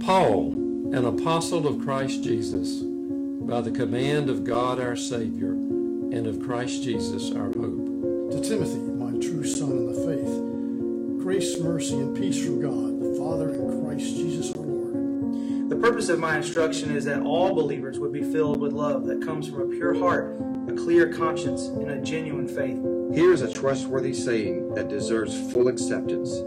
Paul, 0.00 0.52
an 0.92 1.04
apostle 1.04 1.66
of 1.66 1.80
Christ 1.80 2.22
Jesus, 2.22 2.80
by 2.80 3.60
the 3.60 3.70
command 3.70 4.30
of 4.30 4.44
God 4.44 4.80
our 4.80 4.96
Savior 4.96 5.52
and 5.52 6.26
of 6.26 6.40
Christ 6.40 6.82
Jesus 6.82 7.32
our 7.32 7.46
hope. 7.46 8.32
To 8.32 8.40
Timothy, 8.40 8.78
my 8.78 9.10
true 9.18 9.44
son 9.44 9.72
in 9.72 9.86
the 9.86 10.06
faith, 10.06 11.22
grace, 11.22 11.58
mercy, 11.58 11.94
and 11.94 12.16
peace 12.16 12.44
from 12.44 12.60
God, 12.60 13.00
the 13.00 13.18
Father, 13.18 13.50
and 13.50 13.84
Christ 13.84 14.16
Jesus 14.16 14.52
our 14.52 14.62
Lord. 14.62 15.70
The 15.70 15.76
purpose 15.76 16.08
of 16.08 16.20
my 16.20 16.36
instruction 16.36 16.94
is 16.94 17.04
that 17.06 17.22
all 17.22 17.54
believers 17.54 17.98
would 17.98 18.12
be 18.12 18.22
filled 18.22 18.60
with 18.60 18.72
love 18.72 19.06
that 19.06 19.24
comes 19.24 19.48
from 19.48 19.62
a 19.62 19.74
pure 19.74 19.94
heart, 19.94 20.36
a 20.68 20.72
clear 20.72 21.12
conscience, 21.12 21.66
and 21.66 21.90
a 21.90 22.00
genuine 22.00 22.46
faith. 22.46 22.78
Here 23.14 23.32
is 23.32 23.42
a 23.42 23.52
trustworthy 23.52 24.14
saying 24.14 24.74
that 24.74 24.88
deserves 24.88 25.52
full 25.52 25.68
acceptance 25.68 26.42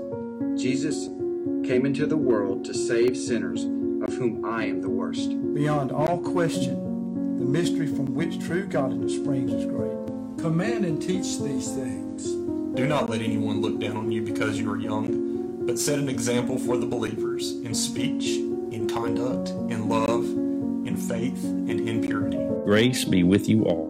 Jesus 0.62 1.08
came 1.66 1.86
into 1.86 2.06
the 2.06 2.18
world 2.18 2.66
to 2.66 2.74
save 2.74 3.18
sinners, 3.18 3.64
of 3.64 4.14
whom 4.18 4.46
I 4.46 4.66
am 4.66 4.82
the 4.82 4.90
worst. 4.90 5.30
Beyond 5.54 5.92
all 5.92 6.20
question, 6.20 7.38
the 7.38 7.46
mystery 7.46 7.88
from 7.88 8.14
which 8.14 8.40
true 8.40 8.66
godliness 8.66 9.16
springs 9.16 9.54
is 9.54 9.66
great. 9.66 9.98
Command 10.38 10.86
and 10.86 11.02
teach 11.02 11.40
these 11.40 11.72
things. 11.72 12.26
Do 12.76 12.88
not 12.88 13.10
let 13.10 13.22
anyone 13.22 13.62
look 13.62 13.80
down 13.80 13.98
on 13.98 14.12
you 14.12 14.22
because 14.22 14.60
you 14.60 14.72
are 14.72 14.78
young, 14.78 15.66
but 15.66 15.78
set 15.78 16.00
an 16.00 16.10
example 16.10 16.58
for 16.58 16.78
the 16.78 16.86
believers 16.86 17.54
in 17.62 17.74
speech, 17.74 18.38
in 18.72 18.88
conduct, 18.88 19.50
in 19.72 19.90
love, 19.90 20.24
in 20.88 20.96
faith, 20.96 21.44
and 21.44 21.88
in 21.88 22.02
purity. 22.02 22.38
Grace 22.64 23.04
be 23.04 23.24
with 23.24 23.50
you 23.50 23.64
all. 23.66 23.89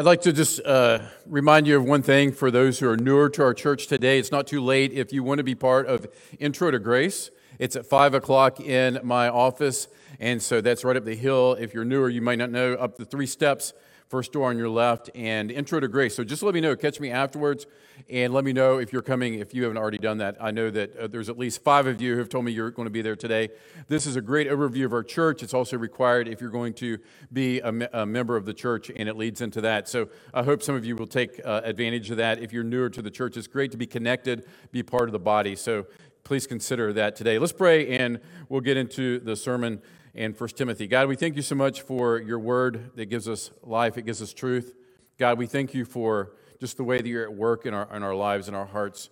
I'd 0.00 0.06
like 0.06 0.22
to 0.22 0.32
just 0.32 0.64
uh, 0.64 1.00
remind 1.26 1.66
you 1.66 1.76
of 1.76 1.84
one 1.84 2.00
thing 2.00 2.32
for 2.32 2.50
those 2.50 2.78
who 2.78 2.88
are 2.88 2.96
newer 2.96 3.28
to 3.28 3.42
our 3.42 3.52
church 3.52 3.86
today. 3.86 4.18
It's 4.18 4.32
not 4.32 4.46
too 4.46 4.62
late 4.62 4.94
if 4.94 5.12
you 5.12 5.22
want 5.22 5.40
to 5.40 5.44
be 5.44 5.54
part 5.54 5.86
of 5.88 6.06
Intro 6.38 6.70
to 6.70 6.78
Grace. 6.78 7.30
It's 7.58 7.76
at 7.76 7.84
5 7.84 8.14
o'clock 8.14 8.60
in 8.60 8.98
my 9.02 9.28
office, 9.28 9.88
and 10.18 10.42
so 10.42 10.62
that's 10.62 10.84
right 10.84 10.96
up 10.96 11.04
the 11.04 11.14
hill. 11.14 11.52
If 11.60 11.74
you're 11.74 11.84
newer, 11.84 12.08
you 12.08 12.22
might 12.22 12.38
not 12.38 12.50
know, 12.50 12.72
up 12.76 12.96
the 12.96 13.04
three 13.04 13.26
steps 13.26 13.74
first 14.10 14.32
door 14.32 14.48
on 14.50 14.58
your 14.58 14.68
left, 14.68 15.08
and 15.14 15.52
Intro 15.52 15.78
to 15.78 15.86
Grace. 15.86 16.16
So 16.16 16.24
just 16.24 16.42
let 16.42 16.52
me 16.52 16.60
know. 16.60 16.74
Catch 16.74 16.98
me 16.98 17.10
afterwards, 17.10 17.68
and 18.08 18.34
let 18.34 18.44
me 18.44 18.52
know 18.52 18.78
if 18.78 18.92
you're 18.92 19.02
coming, 19.02 19.34
if 19.34 19.54
you 19.54 19.62
haven't 19.62 19.78
already 19.78 19.98
done 19.98 20.18
that. 20.18 20.36
I 20.40 20.50
know 20.50 20.68
that 20.68 20.96
uh, 20.96 21.06
there's 21.06 21.28
at 21.28 21.38
least 21.38 21.62
five 21.62 21.86
of 21.86 22.02
you 22.02 22.14
who 22.14 22.18
have 22.18 22.28
told 22.28 22.44
me 22.44 22.50
you're 22.50 22.72
going 22.72 22.86
to 22.86 22.90
be 22.90 23.02
there 23.02 23.14
today. 23.14 23.50
This 23.86 24.06
is 24.06 24.16
a 24.16 24.20
great 24.20 24.50
overview 24.50 24.84
of 24.84 24.92
our 24.92 25.04
church. 25.04 25.44
It's 25.44 25.54
also 25.54 25.78
required 25.78 26.26
if 26.26 26.40
you're 26.40 26.50
going 26.50 26.74
to 26.74 26.98
be 27.32 27.60
a, 27.60 27.70
me- 27.70 27.86
a 27.92 28.04
member 28.04 28.36
of 28.36 28.46
the 28.46 28.52
church, 28.52 28.90
and 28.94 29.08
it 29.08 29.16
leads 29.16 29.40
into 29.40 29.60
that. 29.60 29.88
So 29.88 30.08
I 30.34 30.42
hope 30.42 30.64
some 30.64 30.74
of 30.74 30.84
you 30.84 30.96
will 30.96 31.06
take 31.06 31.40
uh, 31.44 31.60
advantage 31.62 32.10
of 32.10 32.16
that. 32.16 32.40
If 32.40 32.52
you're 32.52 32.64
newer 32.64 32.90
to 32.90 33.02
the 33.02 33.12
church, 33.12 33.36
it's 33.36 33.46
great 33.46 33.70
to 33.70 33.78
be 33.78 33.86
connected, 33.86 34.44
be 34.72 34.82
part 34.82 35.08
of 35.08 35.12
the 35.12 35.20
body. 35.20 35.54
So 35.54 35.86
please 36.24 36.48
consider 36.48 36.92
that 36.94 37.14
today. 37.14 37.38
Let's 37.38 37.52
pray, 37.52 37.96
and 37.96 38.18
we'll 38.48 38.60
get 38.60 38.76
into 38.76 39.20
the 39.20 39.36
sermon 39.36 39.80
and 40.14 40.38
1 40.38 40.48
Timothy. 40.50 40.86
God, 40.86 41.08
we 41.08 41.16
thank 41.16 41.36
you 41.36 41.42
so 41.42 41.54
much 41.54 41.82
for 41.82 42.18
your 42.18 42.38
word 42.38 42.90
that 42.96 43.06
gives 43.06 43.28
us 43.28 43.50
life, 43.62 43.96
it 43.96 44.02
gives 44.02 44.20
us 44.20 44.32
truth. 44.32 44.74
God, 45.18 45.38
we 45.38 45.46
thank 45.46 45.74
you 45.74 45.84
for 45.84 46.32
just 46.60 46.76
the 46.76 46.84
way 46.84 46.98
that 46.98 47.06
you're 47.06 47.24
at 47.24 47.34
work 47.34 47.66
in 47.66 47.74
our, 47.74 47.94
in 47.94 48.02
our 48.02 48.14
lives 48.14 48.48
and 48.48 48.56
our 48.56 48.66
hearts. 48.66 49.10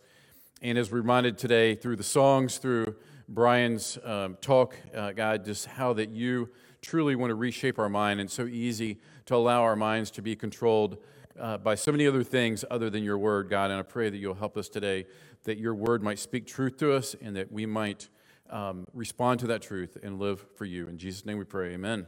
And 0.60 0.76
as 0.76 0.91
reminded 0.91 1.38
today 1.38 1.74
through 1.74 1.96
the 1.96 2.02
songs, 2.02 2.58
through 2.58 2.96
Brian's 3.28 3.98
um, 4.04 4.36
talk, 4.41 4.74
uh, 4.94 5.12
God, 5.12 5.44
just 5.44 5.66
how 5.66 5.92
that 5.94 6.10
you 6.10 6.48
truly 6.82 7.14
want 7.14 7.30
to 7.30 7.34
reshape 7.34 7.78
our 7.78 7.88
mind 7.88 8.20
and 8.20 8.30
so 8.30 8.46
easy 8.46 8.98
to 9.26 9.34
allow 9.34 9.62
our 9.62 9.76
minds 9.76 10.10
to 10.12 10.22
be 10.22 10.34
controlled 10.34 10.98
uh, 11.38 11.58
by 11.58 11.74
so 11.74 11.92
many 11.92 12.06
other 12.06 12.24
things 12.24 12.64
other 12.70 12.91
than 12.91 13.04
your 13.04 13.19
word, 13.19 13.48
God. 13.48 13.70
And 13.70 13.78
I 13.78 13.82
pray 13.82 14.10
that 14.10 14.16
you'll 14.16 14.34
help 14.34 14.56
us 14.56 14.69
today, 14.69 15.06
that 15.44 15.58
your 15.58 15.74
word 15.74 16.02
might 16.02 16.19
speak 16.19 16.46
truth 16.46 16.76
to 16.78 16.92
us 16.92 17.14
and 17.20 17.36
that 17.36 17.52
we 17.52 17.66
might 17.66 18.08
um, 18.50 18.86
respond 18.92 19.41
to 19.41 19.48
that 19.48 19.62
truth 19.62 19.97
and 20.03 20.19
live 20.19 20.44
for 20.56 20.64
you. 20.64 20.88
In 20.88 20.98
Jesus' 20.98 21.25
name 21.25 21.38
we 21.38 21.44
pray, 21.44 21.75
amen. 21.75 22.06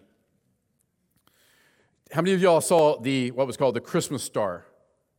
How 2.13 2.23
many 2.23 2.35
of 2.35 2.43
y'all 2.43 2.61
saw 2.61 2.99
the 2.99 3.31
what 3.31 3.47
was 3.47 3.57
called 3.57 3.75
the 3.77 3.81
Christmas 3.81 4.23
star? 4.23 4.65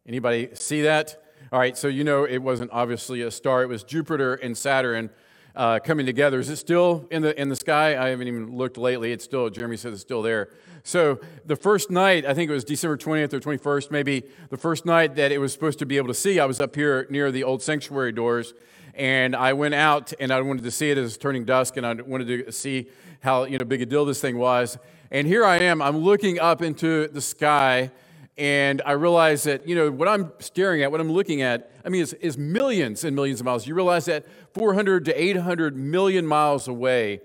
Anybody 0.06 0.50
see 0.54 0.82
that? 0.82 1.24
All 1.52 1.60
right, 1.60 1.78
so 1.78 1.88
you 1.88 2.04
know 2.04 2.26
it 2.26 2.40
wasn't 2.40 2.72
obviously 2.74 3.22
a 3.22 3.32
star, 3.32 3.64
it 3.64 3.68
was 3.68 3.84
Jupiter 3.84 4.36
and 4.36 4.58
Saturn 4.58 5.10
uh, 5.56 5.80
coming 5.80 6.06
together. 6.06 6.40
Is 6.40 6.50
it 6.50 6.58
still 6.58 7.08
in 7.12 7.22
the, 7.22 7.40
in 7.40 7.50
the 7.50 7.56
sky? 7.56 7.98
I 7.98 8.10
haven't 8.10 8.28
even 8.28 8.56
looked 8.56 8.78
lately. 8.78 9.12
It's 9.12 9.24
still, 9.24 9.50
Jeremy 9.50 9.78
says 9.78 9.94
it's 9.94 10.02
still 10.02 10.22
there. 10.22 10.50
So 10.84 11.20
the 11.46 11.56
first 11.56 11.92
night, 11.92 12.26
I 12.26 12.34
think 12.34 12.50
it 12.50 12.54
was 12.54 12.64
December 12.64 12.98
20th 12.98 13.34
or 13.34 13.40
21st, 13.40 13.92
maybe 13.92 14.24
the 14.50 14.58
first 14.58 14.86
night 14.86 15.16
that 15.16 15.32
it 15.32 15.38
was 15.38 15.54
supposed 15.54 15.80
to 15.80 15.86
be 15.86 15.98
able 15.98 16.08
to 16.08 16.14
see, 16.14 16.40
I 16.40 16.46
was 16.46 16.60
up 16.60 16.76
here 16.76 17.06
near 17.10 17.32
the 17.32 17.44
old 17.44 17.62
sanctuary 17.62 18.12
doors 18.12 18.54
and 18.96 19.36
I 19.36 19.54
went 19.54 19.74
out 19.74 20.14
and 20.20 20.32
I 20.32 20.42
wanted 20.42 20.64
to 20.64 20.72
see 20.72 20.90
it 20.92 20.98
as 20.98 21.18
turning 21.18 21.46
dusk, 21.46 21.78
and 21.78 21.86
I 21.86 21.94
wanted 21.94 22.46
to 22.46 22.52
see 22.52 22.88
how 23.22 23.44
you 23.46 23.58
know 23.58 23.66
big 23.66 23.82
a 23.82 23.86
deal 23.86 24.06
this 24.06 24.22
thing 24.22 24.38
was. 24.38 24.78
And 25.12 25.28
here 25.28 25.46
I 25.46 25.58
am, 25.58 25.82
I'm 25.82 25.98
looking 25.98 26.40
up 26.40 26.62
into 26.62 27.08
the 27.08 27.22
sky, 27.22 27.92
and 28.38 28.82
I 28.86 28.94
realize 28.94 29.44
that 29.44 29.68
you 29.68 29.76
know 29.76 29.92
what 29.92 30.08
I'm 30.08 30.32
staring 30.40 30.84
at, 30.84 30.92
what 30.92 31.02
I'm 31.02 31.12
looking 31.12 31.42
at. 31.42 31.72
I 31.86 31.90
mean, 31.90 32.02
is, 32.02 32.14
is 32.14 32.38
millions 32.38 33.04
and 33.04 33.16
millions 33.16 33.40
of 33.40 33.46
miles. 33.46 33.68
You 33.68 33.76
realize 33.76 34.06
that 34.06 34.26
400 34.54 35.06
to 35.06 35.22
800 35.22 35.76
million 35.76 36.26
miles 36.26 36.68
away 36.68 37.22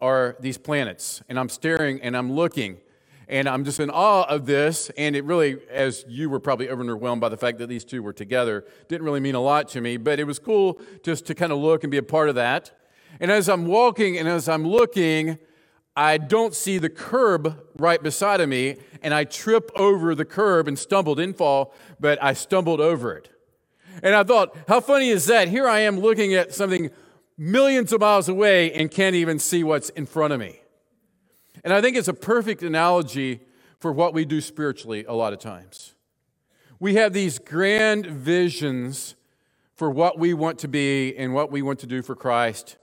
are 0.00 0.36
these 0.40 0.58
planets, 0.58 1.22
and 1.28 1.38
I'm 1.38 1.48
staring 1.48 2.00
and 2.00 2.16
I'm 2.16 2.32
looking. 2.32 2.78
And 3.30 3.48
I'm 3.48 3.64
just 3.64 3.78
in 3.78 3.90
awe 3.90 4.24
of 4.24 4.44
this. 4.44 4.90
And 4.98 5.14
it 5.14 5.24
really, 5.24 5.58
as 5.70 6.04
you 6.08 6.28
were 6.28 6.40
probably 6.40 6.68
overwhelmed 6.68 7.20
by 7.20 7.28
the 7.28 7.36
fact 7.36 7.58
that 7.58 7.68
these 7.68 7.84
two 7.84 8.02
were 8.02 8.12
together, 8.12 8.64
didn't 8.88 9.04
really 9.04 9.20
mean 9.20 9.36
a 9.36 9.40
lot 9.40 9.68
to 9.68 9.80
me. 9.80 9.96
But 9.98 10.18
it 10.18 10.24
was 10.24 10.40
cool 10.40 10.80
just 11.04 11.26
to 11.26 11.34
kind 11.36 11.52
of 11.52 11.58
look 11.58 11.84
and 11.84 11.92
be 11.92 11.96
a 11.96 12.02
part 12.02 12.28
of 12.28 12.34
that. 12.34 12.72
And 13.20 13.30
as 13.30 13.48
I'm 13.48 13.66
walking 13.66 14.18
and 14.18 14.26
as 14.26 14.48
I'm 14.48 14.66
looking, 14.66 15.38
I 15.94 16.18
don't 16.18 16.56
see 16.56 16.78
the 16.78 16.90
curb 16.90 17.56
right 17.78 18.02
beside 18.02 18.40
of 18.40 18.48
me. 18.48 18.78
And 19.00 19.14
I 19.14 19.22
trip 19.22 19.70
over 19.76 20.16
the 20.16 20.24
curb 20.24 20.66
and 20.66 20.76
stumbled, 20.76 21.18
didn't 21.18 21.36
fall, 21.36 21.72
but 22.00 22.20
I 22.20 22.32
stumbled 22.32 22.80
over 22.80 23.14
it. 23.14 23.30
And 24.02 24.16
I 24.16 24.24
thought, 24.24 24.56
how 24.66 24.80
funny 24.80 25.10
is 25.10 25.26
that? 25.26 25.46
Here 25.46 25.68
I 25.68 25.80
am 25.80 26.00
looking 26.00 26.34
at 26.34 26.52
something 26.52 26.90
millions 27.38 27.92
of 27.92 28.00
miles 28.00 28.28
away 28.28 28.72
and 28.72 28.90
can't 28.90 29.14
even 29.14 29.38
see 29.38 29.62
what's 29.62 29.88
in 29.90 30.06
front 30.06 30.32
of 30.32 30.40
me. 30.40 30.60
And 31.64 31.72
I 31.72 31.80
think 31.80 31.96
it's 31.96 32.08
a 32.08 32.14
perfect 32.14 32.62
analogy 32.62 33.40
for 33.78 33.92
what 33.92 34.14
we 34.14 34.24
do 34.24 34.40
spiritually 34.40 35.04
a 35.04 35.12
lot 35.12 35.32
of 35.32 35.38
times. 35.38 35.94
We 36.78 36.94
have 36.94 37.12
these 37.12 37.38
grand 37.38 38.06
visions 38.06 39.14
for 39.74 39.90
what 39.90 40.18
we 40.18 40.34
want 40.34 40.58
to 40.60 40.68
be 40.68 41.16
and 41.16 41.34
what 41.34 41.50
we 41.50 41.62
want 41.62 41.78
to 41.80 41.86
do 41.86 42.02
for 42.02 42.14
Christ. 42.14 42.76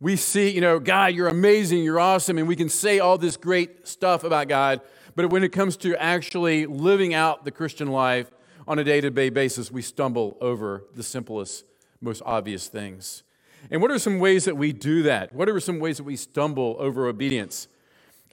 We 0.00 0.16
see, 0.16 0.50
you 0.50 0.60
know, 0.60 0.80
God, 0.80 1.14
you're 1.14 1.28
amazing, 1.28 1.84
you're 1.84 2.00
awesome, 2.00 2.36
and 2.36 2.48
we 2.48 2.56
can 2.56 2.68
say 2.68 2.98
all 2.98 3.18
this 3.18 3.36
great 3.36 3.86
stuff 3.86 4.24
about 4.24 4.48
God, 4.48 4.80
but 5.14 5.30
when 5.30 5.44
it 5.44 5.50
comes 5.50 5.76
to 5.78 5.94
actually 6.02 6.66
living 6.66 7.14
out 7.14 7.44
the 7.44 7.50
Christian 7.50 7.88
life 7.88 8.30
on 8.66 8.78
a 8.78 8.84
day 8.84 9.00
to 9.00 9.10
day 9.10 9.30
basis, 9.30 9.70
we 9.70 9.82
stumble 9.82 10.36
over 10.40 10.84
the 10.94 11.02
simplest, 11.02 11.64
most 12.00 12.22
obvious 12.24 12.68
things. 12.68 13.22
And 13.70 13.80
what 13.80 13.90
are 13.90 13.98
some 13.98 14.18
ways 14.18 14.44
that 14.46 14.56
we 14.56 14.72
do 14.72 15.02
that? 15.04 15.32
What 15.32 15.48
are 15.48 15.60
some 15.60 15.78
ways 15.78 15.98
that 15.98 16.04
we 16.04 16.16
stumble 16.16 16.76
over 16.78 17.06
obedience? 17.06 17.68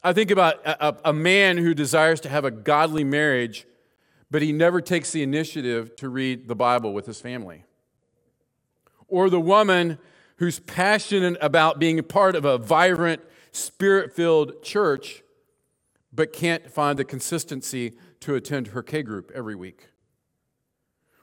I 0.03 0.13
think 0.13 0.31
about 0.31 0.65
a, 0.65 1.09
a, 1.09 1.13
man 1.13 1.57
who 1.57 1.73
desires 1.73 2.21
to 2.21 2.29
have 2.29 2.45
a 2.45 2.51
godly 2.51 3.03
marriage, 3.03 3.65
but 4.31 4.41
he 4.41 4.53
never 4.53 4.79
takes 4.79 5.11
the 5.11 5.23
initiative 5.23 5.95
to 5.97 6.07
read 6.07 6.47
the 6.47 6.55
Bible 6.55 6.93
with 6.93 7.05
his 7.05 7.19
family. 7.19 7.65
Or 9.07 9.29
the 9.29 9.41
woman 9.41 9.97
who's 10.37 10.59
passionate 10.59 11.37
about 11.41 11.79
being 11.79 11.99
a 11.99 12.03
part 12.03 12.35
of 12.35 12.45
a 12.45 12.57
vibrant, 12.57 13.21
spirit 13.51 14.15
filled 14.15 14.63
church, 14.63 15.21
but 16.13 16.31
can't 16.31 16.71
find 16.71 16.97
the 16.97 17.03
consistency 17.03 17.93
to 18.21 18.35
attend 18.35 18.67
her 18.67 18.81
K 18.81 19.03
group 19.03 19.31
every 19.35 19.55
week. 19.55 19.89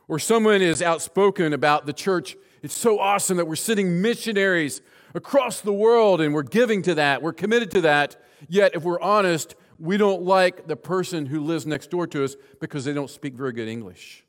Or 0.07 0.19
someone 0.19 0.61
is 0.61 0.83
outspoken 0.83 1.53
about 1.53 1.87
the 1.87 1.93
church. 1.93 2.37
It's 2.63 2.77
so 2.77 2.99
awesome 2.99 3.39
that 3.39 3.47
we're 3.47 3.57
sending 3.57 4.03
missionaries 4.03 4.83
across 5.15 5.63
the 5.63 5.73
world 5.73 6.21
and 6.21 6.35
we're 6.35 6.43
giving 6.43 6.83
to 6.83 6.95
that, 6.97 7.23
we're 7.23 7.33
committed 7.33 7.71
to 7.71 7.81
that 7.81 8.17
Yet, 8.49 8.75
if 8.75 8.83
we're 8.83 9.01
honest, 9.01 9.55
we 9.79 9.97
don't 9.97 10.23
like 10.23 10.67
the 10.67 10.77
person 10.77 11.27
who 11.27 11.41
lives 11.41 11.67
next 11.67 11.91
door 11.91 12.07
to 12.09 12.25
us 12.25 12.37
because 12.61 12.85
they 12.85 12.93
don't 12.93 13.11
speak 13.11 13.35
very 13.35 13.53
good 13.53 13.69
English. 13.69 14.25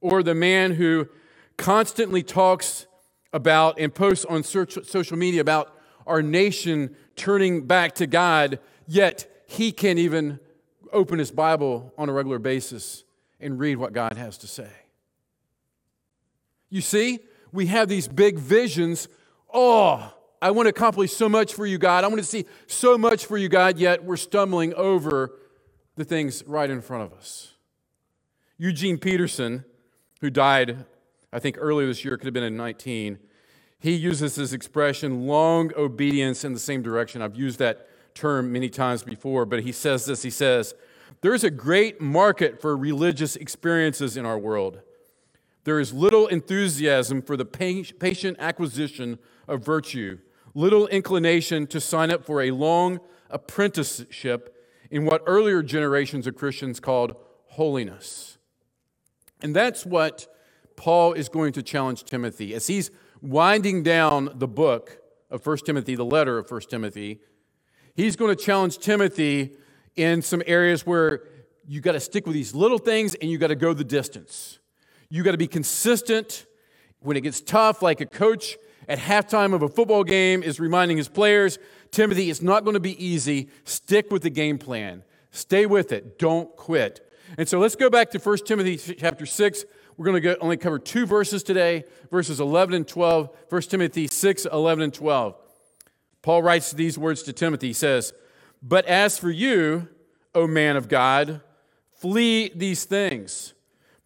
Or 0.00 0.22
the 0.22 0.34
man 0.34 0.72
who 0.72 1.08
constantly 1.56 2.22
talks 2.22 2.86
about 3.32 3.78
and 3.78 3.94
posts 3.94 4.24
on 4.24 4.42
social 4.42 5.16
media 5.16 5.40
about 5.40 5.76
our 6.06 6.22
nation 6.22 6.96
turning 7.16 7.66
back 7.66 7.94
to 7.96 8.06
God, 8.06 8.58
yet 8.86 9.44
he 9.46 9.72
can't 9.72 9.98
even 9.98 10.40
open 10.92 11.18
his 11.18 11.30
Bible 11.30 11.92
on 11.96 12.08
a 12.08 12.12
regular 12.12 12.38
basis 12.38 13.04
and 13.40 13.58
read 13.58 13.76
what 13.76 13.92
God 13.92 14.16
has 14.16 14.38
to 14.38 14.46
say. 14.46 14.70
You 16.68 16.80
see, 16.80 17.20
we 17.52 17.66
have 17.66 17.88
these 17.88 18.08
big 18.08 18.38
visions. 18.38 19.08
Oh, 19.52 20.12
I 20.42 20.50
want 20.50 20.66
to 20.66 20.70
accomplish 20.70 21.12
so 21.12 21.28
much 21.28 21.54
for 21.54 21.64
you, 21.64 21.78
God. 21.78 22.02
I 22.02 22.08
want 22.08 22.18
to 22.18 22.26
see 22.26 22.46
so 22.66 22.98
much 22.98 23.26
for 23.26 23.38
you, 23.38 23.48
God, 23.48 23.78
yet 23.78 24.02
we're 24.02 24.16
stumbling 24.16 24.74
over 24.74 25.38
the 25.94 26.04
things 26.04 26.42
right 26.48 26.68
in 26.68 26.80
front 26.80 27.04
of 27.04 27.16
us. 27.16 27.52
Eugene 28.58 28.98
Peterson, 28.98 29.64
who 30.20 30.30
died, 30.30 30.84
I 31.32 31.38
think, 31.38 31.58
earlier 31.60 31.86
this 31.86 32.04
year, 32.04 32.16
could 32.16 32.26
have 32.26 32.34
been 32.34 32.42
in 32.42 32.56
19, 32.56 33.20
he 33.78 33.92
uses 33.92 34.34
this 34.34 34.52
expression, 34.52 35.28
long 35.28 35.70
obedience 35.76 36.42
in 36.42 36.54
the 36.54 36.58
same 36.58 36.82
direction. 36.82 37.22
I've 37.22 37.36
used 37.36 37.60
that 37.60 37.86
term 38.16 38.50
many 38.50 38.68
times 38.68 39.04
before, 39.04 39.46
but 39.46 39.60
he 39.60 39.70
says 39.70 40.06
this 40.06 40.22
he 40.24 40.30
says, 40.30 40.74
There's 41.20 41.44
a 41.44 41.50
great 41.50 42.00
market 42.00 42.60
for 42.60 42.76
religious 42.76 43.36
experiences 43.36 44.16
in 44.16 44.26
our 44.26 44.38
world. 44.38 44.80
There 45.62 45.78
is 45.78 45.92
little 45.92 46.26
enthusiasm 46.26 47.22
for 47.22 47.36
the 47.36 47.44
patient 47.44 48.38
acquisition 48.40 49.20
of 49.46 49.64
virtue, 49.64 50.18
little 50.54 50.86
inclination 50.88 51.66
to 51.68 51.80
sign 51.80 52.10
up 52.10 52.24
for 52.24 52.42
a 52.42 52.50
long 52.50 53.00
apprenticeship 53.30 54.56
in 54.90 55.04
what 55.04 55.22
earlier 55.26 55.62
generations 55.62 56.26
of 56.26 56.36
Christians 56.36 56.80
called 56.80 57.16
holiness. 57.46 58.38
And 59.42 59.56
that's 59.56 59.84
what 59.84 60.26
Paul 60.76 61.14
is 61.14 61.28
going 61.28 61.52
to 61.54 61.62
challenge 61.62 62.04
Timothy 62.04 62.54
as 62.54 62.66
he's 62.66 62.90
winding 63.20 63.82
down 63.82 64.30
the 64.34 64.48
book 64.48 64.98
of 65.30 65.46
1 65.46 65.58
Timothy, 65.64 65.94
the 65.94 66.04
letter 66.04 66.38
of 66.38 66.50
1 66.50 66.60
Timothy. 66.62 67.20
He's 67.94 68.16
going 68.16 68.34
to 68.34 68.42
challenge 68.42 68.78
Timothy 68.78 69.52
in 69.96 70.22
some 70.22 70.42
areas 70.46 70.86
where 70.86 71.22
you 71.66 71.80
got 71.80 71.92
to 71.92 72.00
stick 72.00 72.26
with 72.26 72.34
these 72.34 72.54
little 72.54 72.78
things 72.78 73.14
and 73.14 73.30
you 73.30 73.38
got 73.38 73.48
to 73.48 73.56
go 73.56 73.72
the 73.72 73.84
distance. 73.84 74.58
You 75.08 75.22
got 75.22 75.32
to 75.32 75.38
be 75.38 75.46
consistent 75.46 76.46
when 77.00 77.16
it 77.16 77.22
gets 77.22 77.40
tough, 77.40 77.82
like 77.82 78.00
a 78.00 78.06
coach 78.06 78.56
at 78.88 78.98
halftime 78.98 79.54
of 79.54 79.62
a 79.62 79.68
football 79.68 80.04
game 80.04 80.42
is 80.42 80.58
reminding 80.60 80.96
his 80.96 81.08
players 81.08 81.58
Timothy, 81.92 82.30
it's 82.30 82.40
not 82.40 82.64
going 82.64 82.74
to 82.74 82.80
be 82.80 83.04
easy. 83.04 83.50
Stick 83.64 84.10
with 84.10 84.22
the 84.22 84.30
game 84.30 84.58
plan, 84.58 85.04
stay 85.30 85.66
with 85.66 85.92
it, 85.92 86.18
don't 86.18 86.54
quit. 86.56 87.06
And 87.38 87.48
so 87.48 87.58
let's 87.58 87.76
go 87.76 87.88
back 87.88 88.10
to 88.10 88.18
1 88.18 88.38
Timothy 88.38 88.76
chapter 88.76 89.26
6. 89.26 89.64
We're 89.96 90.06
going 90.06 90.22
to 90.22 90.38
only 90.38 90.56
cover 90.56 90.78
two 90.78 91.06
verses 91.06 91.42
today, 91.42 91.84
verses 92.10 92.40
11 92.40 92.74
and 92.74 92.88
12. 92.88 93.30
1 93.48 93.62
Timothy 93.62 94.06
6, 94.06 94.46
11 94.46 94.84
and 94.84 94.94
12. 94.94 95.36
Paul 96.22 96.42
writes 96.42 96.72
these 96.72 96.98
words 96.98 97.22
to 97.24 97.32
Timothy. 97.32 97.68
He 97.68 97.72
says, 97.72 98.12
But 98.62 98.86
as 98.86 99.18
for 99.18 99.30
you, 99.30 99.88
O 100.34 100.46
man 100.46 100.76
of 100.76 100.88
God, 100.88 101.40
flee 101.92 102.50
these 102.54 102.84
things. 102.84 103.54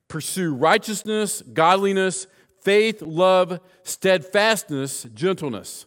Pursue 0.09 0.55
righteousness, 0.55 1.43
godliness, 1.53 2.27
faith, 2.67 3.01
love, 3.01 3.61
steadfastness, 3.85 5.05
gentleness. 5.15 5.87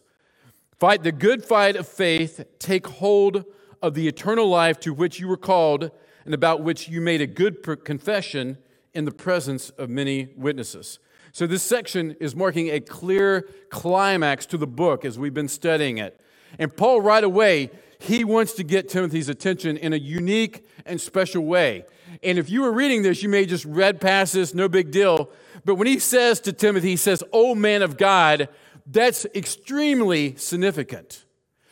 Fight 0.78 1.02
the 1.02 1.12
good 1.12 1.44
fight 1.44 1.76
of 1.76 1.86
faith. 1.86 2.42
Take 2.58 2.86
hold 2.86 3.44
of 3.82 3.92
the 3.92 4.08
eternal 4.08 4.48
life 4.48 4.80
to 4.80 4.94
which 4.94 5.20
you 5.20 5.28
were 5.28 5.36
called 5.36 5.90
and 6.24 6.32
about 6.32 6.62
which 6.62 6.88
you 6.88 7.02
made 7.02 7.20
a 7.20 7.26
good 7.26 7.62
confession 7.84 8.56
in 8.94 9.04
the 9.04 9.10
presence 9.10 9.68
of 9.76 9.90
many 9.90 10.30
witnesses. 10.38 10.98
So, 11.32 11.46
this 11.46 11.62
section 11.62 12.16
is 12.18 12.34
marking 12.34 12.70
a 12.70 12.80
clear 12.80 13.46
climax 13.68 14.46
to 14.46 14.56
the 14.56 14.66
book 14.66 15.04
as 15.04 15.18
we've 15.18 15.34
been 15.34 15.48
studying 15.48 15.98
it. 15.98 16.18
And 16.58 16.74
Paul, 16.74 17.02
right 17.02 17.22
away, 17.22 17.70
he 17.98 18.24
wants 18.24 18.54
to 18.54 18.64
get 18.64 18.88
Timothy's 18.88 19.28
attention 19.28 19.76
in 19.76 19.92
a 19.92 19.98
unique 19.98 20.66
and 20.86 20.98
special 20.98 21.44
way. 21.44 21.84
And 22.22 22.38
if 22.38 22.50
you 22.50 22.62
were 22.62 22.72
reading 22.72 23.02
this, 23.02 23.22
you 23.22 23.28
may 23.28 23.46
just 23.46 23.64
read 23.64 24.00
past 24.00 24.32
this, 24.32 24.54
no 24.54 24.68
big 24.68 24.90
deal. 24.90 25.30
But 25.64 25.76
when 25.76 25.86
he 25.86 25.98
says 25.98 26.40
to 26.40 26.52
Timothy, 26.52 26.90
he 26.90 26.96
says, 26.96 27.22
Oh 27.32 27.54
man 27.54 27.82
of 27.82 27.96
God, 27.96 28.48
that's 28.86 29.26
extremely 29.34 30.36
significant. 30.36 31.24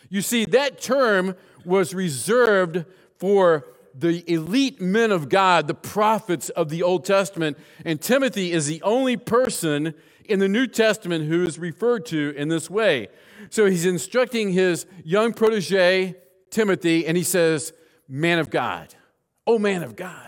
You 0.09 0.23
see, 0.23 0.45
that 0.47 0.81
term 0.81 1.37
was 1.65 1.95
reserved 1.95 2.85
for 3.19 3.67
the 3.95 4.25
elite 4.33 4.81
men 4.81 5.11
of 5.11 5.29
God, 5.29 5.67
the 5.67 5.75
prophets 5.75 6.51
of 6.51 6.69
the 6.69 6.83
Old 6.83 7.05
Testament, 7.05 7.59
and 7.85 8.01
Timothy 8.01 8.53
is 8.53 8.67
the 8.67 8.81
only 8.83 9.17
person 9.17 9.95
in 10.25 10.39
the 10.39 10.49
New 10.49 10.67
Testament 10.67 11.27
who 11.27 11.43
is 11.45 11.59
referred 11.59 12.07
to 12.07 12.33
in 12.37 12.49
this 12.49 12.71
way. 12.71 13.09
So 13.51 13.67
he's 13.67 13.87
instructing 13.87 14.53
his 14.53 14.87
young 15.05 15.33
protege, 15.33 16.15
Timothy, 16.51 17.07
and 17.07 17.17
he 17.17 17.25
says, 17.25 17.73
Man 18.09 18.39
of 18.39 18.51
God. 18.51 18.95
Oh, 19.47 19.59
man 19.59 19.83
of 19.83 19.97
God. 19.97 20.28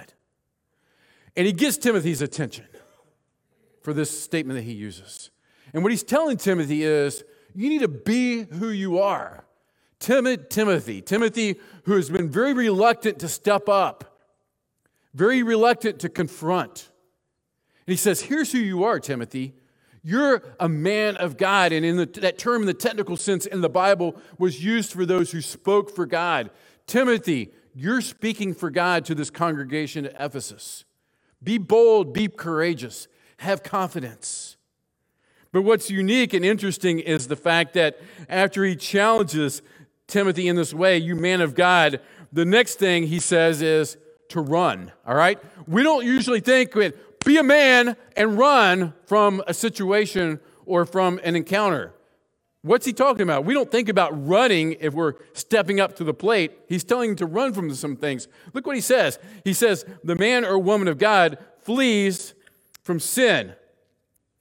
And 1.40 1.46
he 1.46 1.54
gets 1.54 1.78
Timothy's 1.78 2.20
attention 2.20 2.66
for 3.80 3.94
this 3.94 4.10
statement 4.10 4.58
that 4.58 4.64
he 4.64 4.74
uses. 4.74 5.30
And 5.72 5.82
what 5.82 5.90
he's 5.90 6.02
telling 6.02 6.36
Timothy 6.36 6.82
is, 6.82 7.24
you 7.54 7.70
need 7.70 7.78
to 7.78 7.88
be 7.88 8.42
who 8.42 8.68
you 8.68 8.98
are. 8.98 9.46
Timothy, 10.00 11.00
Timothy, 11.00 11.58
who 11.84 11.94
has 11.94 12.10
been 12.10 12.28
very 12.28 12.52
reluctant 12.52 13.20
to 13.20 13.28
step 13.28 13.70
up, 13.70 14.18
very 15.14 15.42
reluctant 15.42 15.98
to 16.00 16.10
confront. 16.10 16.90
And 17.86 17.92
he 17.94 17.96
says, 17.96 18.20
Here's 18.20 18.52
who 18.52 18.58
you 18.58 18.84
are, 18.84 19.00
Timothy. 19.00 19.54
You're 20.02 20.42
a 20.60 20.68
man 20.68 21.16
of 21.16 21.38
God. 21.38 21.72
And 21.72 21.86
in 21.86 21.96
the, 21.96 22.04
that 22.20 22.36
term, 22.36 22.60
in 22.60 22.66
the 22.66 22.74
technical 22.74 23.16
sense 23.16 23.46
in 23.46 23.62
the 23.62 23.70
Bible, 23.70 24.20
was 24.36 24.62
used 24.62 24.92
for 24.92 25.06
those 25.06 25.30
who 25.30 25.40
spoke 25.40 25.90
for 25.90 26.04
God. 26.04 26.50
Timothy, 26.86 27.54
you're 27.74 28.02
speaking 28.02 28.52
for 28.52 28.68
God 28.68 29.06
to 29.06 29.14
this 29.14 29.30
congregation 29.30 30.04
at 30.04 30.14
Ephesus. 30.18 30.84
Be 31.42 31.58
bold, 31.58 32.12
be 32.12 32.28
courageous, 32.28 33.08
have 33.38 33.62
confidence. 33.62 34.56
But 35.52 35.62
what's 35.62 35.90
unique 35.90 36.32
and 36.34 36.44
interesting 36.44 37.00
is 37.00 37.28
the 37.28 37.36
fact 37.36 37.74
that 37.74 37.98
after 38.28 38.64
he 38.64 38.76
challenges 38.76 39.62
Timothy 40.06 40.48
in 40.48 40.56
this 40.56 40.72
way, 40.74 40.98
you 40.98 41.16
man 41.16 41.40
of 41.40 41.54
God, 41.54 42.00
the 42.32 42.44
next 42.44 42.78
thing 42.78 43.06
he 43.06 43.18
says 43.18 43.62
is 43.62 43.96
to 44.28 44.40
run, 44.40 44.92
all 45.06 45.14
right? 45.14 45.38
We 45.66 45.82
don't 45.82 46.04
usually 46.04 46.40
think, 46.40 46.74
be 47.24 47.36
a 47.36 47.42
man 47.42 47.96
and 48.16 48.38
run 48.38 48.94
from 49.06 49.42
a 49.46 49.54
situation 49.54 50.40
or 50.66 50.84
from 50.84 51.20
an 51.24 51.34
encounter. 51.34 51.92
What's 52.62 52.84
he 52.84 52.92
talking 52.92 53.22
about? 53.22 53.44
We 53.44 53.54
don't 53.54 53.70
think 53.70 53.88
about 53.88 54.26
running 54.26 54.76
if 54.80 54.92
we're 54.92 55.14
stepping 55.32 55.80
up 55.80 55.96
to 55.96 56.04
the 56.04 56.12
plate. 56.12 56.52
He's 56.68 56.84
telling 56.84 57.16
to 57.16 57.26
run 57.26 57.54
from 57.54 57.74
some 57.74 57.96
things. 57.96 58.28
Look 58.52 58.66
what 58.66 58.76
he 58.76 58.82
says. 58.82 59.18
He 59.44 59.54
says, 59.54 59.84
The 60.04 60.16
man 60.16 60.44
or 60.44 60.58
woman 60.58 60.86
of 60.88 60.98
God 60.98 61.38
flees 61.62 62.34
from 62.82 63.00
sin. 63.00 63.54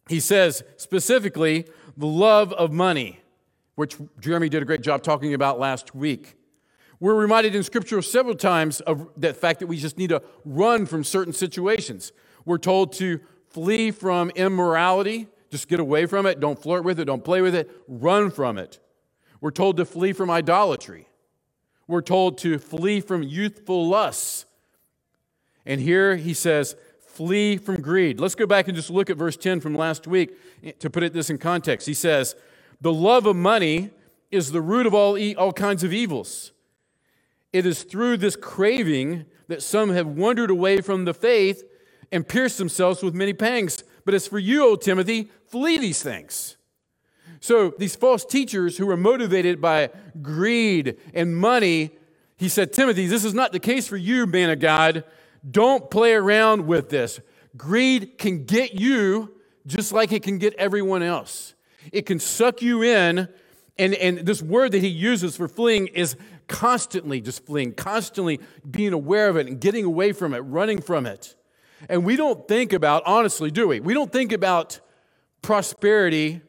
He 0.09 0.19
says 0.19 0.63
specifically, 0.75 1.65
the 1.95 2.07
love 2.07 2.51
of 2.53 2.71
money 2.71 3.19
which 3.79 3.95
Jeremy 4.19 4.49
did 4.49 4.61
a 4.61 4.65
great 4.65 4.81
job 4.81 5.03
talking 5.03 5.33
about 5.33 5.57
last 5.57 5.95
week. 5.95 6.35
We're 6.99 7.15
reminded 7.15 7.55
in 7.55 7.63
Scripture 7.63 8.01
several 8.01 8.35
times 8.35 8.81
of 8.81 9.07
the 9.15 9.33
fact 9.33 9.61
that 9.61 9.67
we 9.67 9.77
just 9.77 9.97
need 9.97 10.09
to 10.09 10.21
run 10.43 10.85
from 10.85 11.05
certain 11.05 11.31
situations. 11.31 12.11
We're 12.43 12.57
told 12.57 12.91
to 12.95 13.21
flee 13.49 13.91
from 13.91 14.31
immorality, 14.31 15.27
just 15.49 15.67
get 15.67 15.79
away 15.79 16.05
from 16.05 16.25
it, 16.25 16.39
don't 16.39 16.61
flirt 16.61 16.83
with 16.83 16.99
it, 16.99 17.05
don't 17.05 17.23
play 17.23 17.41
with 17.41 17.55
it, 17.55 17.69
run 17.87 18.31
from 18.31 18.57
it. 18.57 18.79
We're 19.41 19.51
told 19.51 19.77
to 19.77 19.85
flee 19.85 20.13
from 20.13 20.29
idolatry. 20.29 21.07
We're 21.87 22.01
told 22.01 22.37
to 22.39 22.59
flee 22.59 23.01
from 23.01 23.23
youthful 23.23 23.87
lusts. 23.87 24.45
And 25.65 25.81
here 25.81 26.15
he 26.15 26.33
says, 26.33 26.75
flee 26.99 27.57
from 27.57 27.81
greed. 27.81 28.19
Let's 28.19 28.35
go 28.35 28.45
back 28.45 28.67
and 28.67 28.75
just 28.75 28.89
look 28.89 29.09
at 29.09 29.17
verse 29.17 29.35
10 29.35 29.59
from 29.59 29.75
last 29.75 30.07
week 30.07 30.31
to 30.79 30.89
put 30.89 31.03
it 31.03 31.13
this 31.13 31.29
in 31.29 31.37
context. 31.37 31.87
He 31.87 31.93
says, 31.93 32.35
the 32.81 32.93
love 32.93 33.25
of 33.25 33.35
money 33.35 33.89
is 34.31 34.51
the 34.51 34.61
root 34.61 34.85
of 34.85 34.93
all, 34.93 35.17
e- 35.17 35.35
all 35.35 35.51
kinds 35.51 35.83
of 35.83 35.91
evils. 35.91 36.51
It 37.51 37.65
is 37.65 37.83
through 37.83 38.17
this 38.17 38.35
craving 38.35 39.25
that 39.47 39.63
some 39.63 39.89
have 39.89 40.07
wandered 40.07 40.51
away 40.51 40.81
from 40.81 41.05
the 41.05 41.13
faith 41.13 41.63
and 42.11 42.27
pierced 42.27 42.57
themselves 42.57 43.01
with 43.01 43.13
many 43.13 43.33
pangs. 43.33 43.83
But 44.09 44.15
as 44.15 44.25
for 44.25 44.39
you, 44.39 44.65
O 44.65 44.75
Timothy, 44.75 45.29
flee 45.49 45.77
these 45.77 46.01
things. 46.01 46.57
So 47.41 47.75
these 47.77 47.95
false 47.95 48.25
teachers 48.25 48.75
who 48.75 48.89
are 48.89 48.97
motivated 48.97 49.61
by 49.61 49.91
greed 50.19 50.97
and 51.13 51.37
money, 51.37 51.91
he 52.35 52.49
said, 52.49 52.73
Timothy, 52.73 53.05
this 53.05 53.23
is 53.23 53.35
not 53.35 53.51
the 53.51 53.59
case 53.59 53.87
for 53.87 53.97
you, 53.97 54.25
man 54.25 54.49
of 54.49 54.59
God. 54.59 55.03
Don't 55.51 55.91
play 55.91 56.13
around 56.13 56.65
with 56.65 56.89
this. 56.89 57.19
Greed 57.55 58.17
can 58.17 58.45
get 58.45 58.73
you 58.73 59.35
just 59.67 59.93
like 59.93 60.11
it 60.11 60.23
can 60.23 60.39
get 60.39 60.55
everyone 60.55 61.03
else. 61.03 61.53
It 61.93 62.07
can 62.07 62.19
suck 62.19 62.63
you 62.63 62.81
in. 62.81 63.29
And, 63.77 63.93
and 63.93 64.17
this 64.25 64.41
word 64.41 64.71
that 64.71 64.81
he 64.81 64.87
uses 64.87 65.37
for 65.37 65.47
fleeing 65.47 65.85
is 65.85 66.15
constantly 66.47 67.21
just 67.21 67.45
fleeing, 67.45 67.73
constantly 67.73 68.39
being 68.71 68.93
aware 68.93 69.29
of 69.29 69.37
it 69.37 69.45
and 69.45 69.61
getting 69.61 69.85
away 69.85 70.13
from 70.13 70.33
it, 70.33 70.39
running 70.39 70.81
from 70.81 71.05
it. 71.05 71.35
And 71.87 72.03
we 72.03 72.15
don't 72.15 72.47
think 72.47 72.73
about, 72.73 73.03
honestly, 73.05 73.51
do 73.51 73.67
we? 73.67 73.79
We 73.79 73.93
don't 73.93 74.11
think 74.11 74.31
about 74.31 74.79
prosperity 75.41 76.41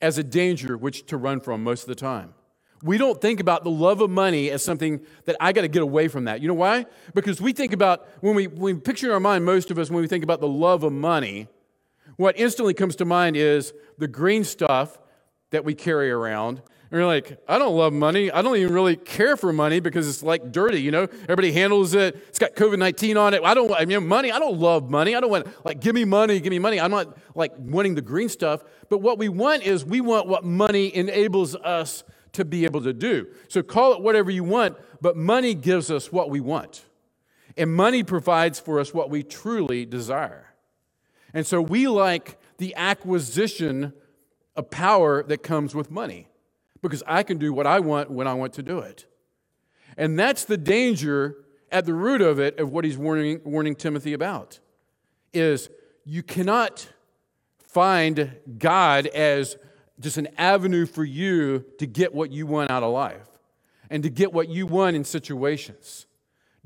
as 0.00 0.18
a 0.18 0.22
danger 0.22 0.76
which 0.76 1.06
to 1.06 1.16
run 1.16 1.40
from 1.40 1.64
most 1.64 1.82
of 1.82 1.88
the 1.88 1.94
time. 1.94 2.34
We 2.82 2.96
don't 2.96 3.20
think 3.20 3.40
about 3.40 3.64
the 3.64 3.70
love 3.70 4.00
of 4.00 4.08
money 4.08 4.50
as 4.50 4.64
something 4.64 5.00
that 5.26 5.36
I 5.38 5.52
got 5.52 5.62
to 5.62 5.68
get 5.68 5.82
away 5.82 6.08
from 6.08 6.24
that. 6.24 6.40
You 6.40 6.48
know 6.48 6.54
why? 6.54 6.86
Because 7.14 7.40
we 7.40 7.52
think 7.52 7.72
about, 7.72 8.08
when 8.20 8.34
we, 8.34 8.46
when 8.46 8.76
we 8.76 8.80
picture 8.80 9.08
in 9.08 9.12
our 9.12 9.20
mind, 9.20 9.44
most 9.44 9.70
of 9.70 9.78
us, 9.78 9.90
when 9.90 10.00
we 10.00 10.08
think 10.08 10.24
about 10.24 10.40
the 10.40 10.48
love 10.48 10.82
of 10.82 10.92
money, 10.92 11.48
what 12.16 12.38
instantly 12.38 12.72
comes 12.72 12.96
to 12.96 13.04
mind 13.04 13.36
is 13.36 13.74
the 13.98 14.08
green 14.08 14.44
stuff 14.44 14.98
that 15.50 15.64
we 15.64 15.74
carry 15.74 16.10
around, 16.10 16.62
you're 16.90 17.06
like, 17.06 17.38
I 17.46 17.58
don't 17.58 17.76
love 17.76 17.92
money. 17.92 18.32
I 18.32 18.42
don't 18.42 18.56
even 18.56 18.74
really 18.74 18.96
care 18.96 19.36
for 19.36 19.52
money 19.52 19.78
because 19.78 20.08
it's 20.08 20.24
like 20.24 20.50
dirty, 20.50 20.82
you 20.82 20.90
know? 20.90 21.04
Everybody 21.04 21.52
handles 21.52 21.94
it. 21.94 22.16
It's 22.28 22.38
got 22.38 22.56
COVID 22.56 22.78
19 22.78 23.16
on 23.16 23.32
it. 23.32 23.42
I 23.44 23.54
don't, 23.54 23.72
I 23.72 23.84
mean, 23.84 24.08
money, 24.08 24.32
I 24.32 24.40
don't 24.40 24.58
love 24.58 24.90
money. 24.90 25.14
I 25.14 25.20
don't 25.20 25.30
want, 25.30 25.46
like, 25.64 25.80
give 25.80 25.94
me 25.94 26.04
money, 26.04 26.40
give 26.40 26.50
me 26.50 26.58
money. 26.58 26.80
I'm 26.80 26.90
not 26.90 27.16
like 27.36 27.52
wanting 27.56 27.94
the 27.94 28.02
green 28.02 28.28
stuff. 28.28 28.64
But 28.88 28.98
what 28.98 29.18
we 29.18 29.28
want 29.28 29.62
is 29.62 29.84
we 29.84 30.00
want 30.00 30.26
what 30.26 30.44
money 30.44 30.92
enables 30.92 31.54
us 31.54 32.02
to 32.32 32.44
be 32.44 32.64
able 32.64 32.82
to 32.82 32.92
do. 32.92 33.28
So 33.48 33.62
call 33.62 33.92
it 33.94 34.02
whatever 34.02 34.30
you 34.32 34.42
want, 34.42 34.76
but 35.00 35.16
money 35.16 35.54
gives 35.54 35.92
us 35.92 36.10
what 36.10 36.28
we 36.28 36.40
want. 36.40 36.84
And 37.56 37.72
money 37.72 38.02
provides 38.02 38.58
for 38.58 38.80
us 38.80 38.92
what 38.92 39.10
we 39.10 39.22
truly 39.22 39.84
desire. 39.84 40.54
And 41.32 41.46
so 41.46 41.60
we 41.62 41.86
like 41.86 42.36
the 42.58 42.74
acquisition 42.74 43.92
of 44.56 44.70
power 44.70 45.22
that 45.22 45.44
comes 45.44 45.72
with 45.72 45.88
money 45.88 46.26
because 46.82 47.02
I 47.06 47.22
can 47.22 47.38
do 47.38 47.52
what 47.52 47.66
I 47.66 47.80
want 47.80 48.10
when 48.10 48.26
I 48.26 48.34
want 48.34 48.54
to 48.54 48.62
do 48.62 48.78
it. 48.78 49.06
And 49.96 50.18
that's 50.18 50.44
the 50.44 50.56
danger 50.56 51.36
at 51.70 51.86
the 51.86 51.94
root 51.94 52.20
of 52.20 52.38
it 52.38 52.58
of 52.58 52.70
what 52.70 52.84
he's 52.84 52.96
warning, 52.96 53.40
warning 53.44 53.74
Timothy 53.74 54.12
about 54.12 54.60
is 55.32 55.68
you 56.04 56.22
cannot 56.22 56.88
find 57.64 58.36
God 58.58 59.06
as 59.08 59.56
just 60.00 60.16
an 60.16 60.28
avenue 60.38 60.86
for 60.86 61.04
you 61.04 61.64
to 61.78 61.86
get 61.86 62.14
what 62.14 62.32
you 62.32 62.46
want 62.46 62.70
out 62.70 62.82
of 62.82 62.92
life 62.92 63.28
and 63.90 64.02
to 64.02 64.10
get 64.10 64.32
what 64.32 64.48
you 64.48 64.66
want 64.66 64.96
in 64.96 65.04
situations. 65.04 66.06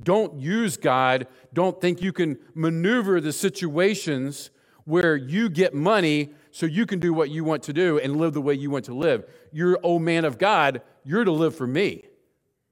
Don't 0.02 0.40
use 0.40 0.76
God. 0.76 1.26
Don't 1.52 1.80
think 1.80 2.00
you 2.02 2.12
can 2.12 2.38
maneuver 2.54 3.20
the 3.20 3.32
situations 3.32 4.50
where 4.84 5.16
you 5.16 5.48
get 5.48 5.74
money 5.74 6.30
so 6.54 6.66
you 6.66 6.86
can 6.86 7.00
do 7.00 7.12
what 7.12 7.30
you 7.30 7.42
want 7.42 7.64
to 7.64 7.72
do 7.72 7.98
and 7.98 8.16
live 8.16 8.32
the 8.32 8.40
way 8.40 8.54
you 8.54 8.70
want 8.70 8.84
to 8.84 8.94
live. 8.94 9.28
You're, 9.50 9.76
oh 9.82 9.98
man 9.98 10.24
of 10.24 10.38
God, 10.38 10.82
you're 11.02 11.24
to 11.24 11.32
live 11.32 11.56
for 11.56 11.66
me. 11.66 12.04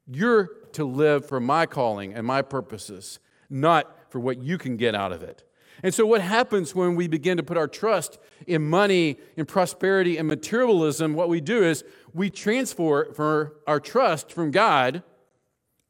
You're 0.07 0.51
to 0.75 0.85
live 0.85 1.27
for 1.27 1.41
my 1.41 1.67
calling 1.67 2.15
and 2.15 2.25
my 2.25 2.43
purposes, 2.43 3.19
not 3.51 3.93
for 4.09 4.21
what 4.21 4.41
you 4.41 4.57
can 4.57 4.77
get 4.77 4.95
out 4.95 5.11
of 5.11 5.25
it. 5.25 5.43
And 5.83 5.93
so, 5.93 6.07
what 6.07 6.21
happens 6.21 6.77
when 6.77 6.95
we 6.95 7.09
begin 7.09 7.39
to 7.39 7.43
put 7.43 7.57
our 7.57 7.67
trust 7.67 8.21
in 8.47 8.62
money, 8.62 9.17
in 9.37 9.47
prosperity, 9.47 10.17
and 10.17 10.29
materialism? 10.29 11.15
What 11.15 11.29
we 11.29 11.41
do 11.41 11.65
is 11.65 11.83
we 12.15 12.31
transfer 12.31 13.53
our 13.67 13.81
trust 13.81 14.31
from 14.31 14.53
God 14.53 15.03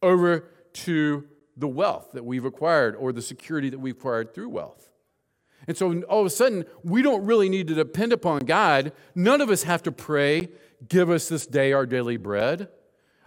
over 0.01 0.49
to 0.73 1.29
the 1.59 1.69
wealth 1.69 2.13
that 2.13 2.25
we've 2.25 2.47
acquired 2.47 2.97
or 2.97 3.13
the 3.13 3.21
security 3.21 3.69
that 3.69 3.81
we've 3.81 3.99
acquired 3.99 4.33
through 4.35 4.49
wealth. 4.49 4.92
And 5.67 5.77
so 5.77 6.03
all 6.03 6.21
of 6.21 6.27
a 6.27 6.31
sudden, 6.31 6.65
we 6.83 7.03
don't 7.03 7.25
really 7.25 7.49
need 7.49 7.69
to 7.69 7.75
depend 7.75 8.13
upon 8.13 8.41
God. 8.41 8.93
None 9.15 9.41
of 9.41 9.51
us 9.51 9.63
have 9.63 9.83
to 9.85 9.93
pray, 9.93 10.49
give 10.89 11.11
us 11.11 11.29
this 11.29 11.47
day 11.47 11.73
our 11.73 11.87
daily 11.87 12.17
bread. 12.17 12.69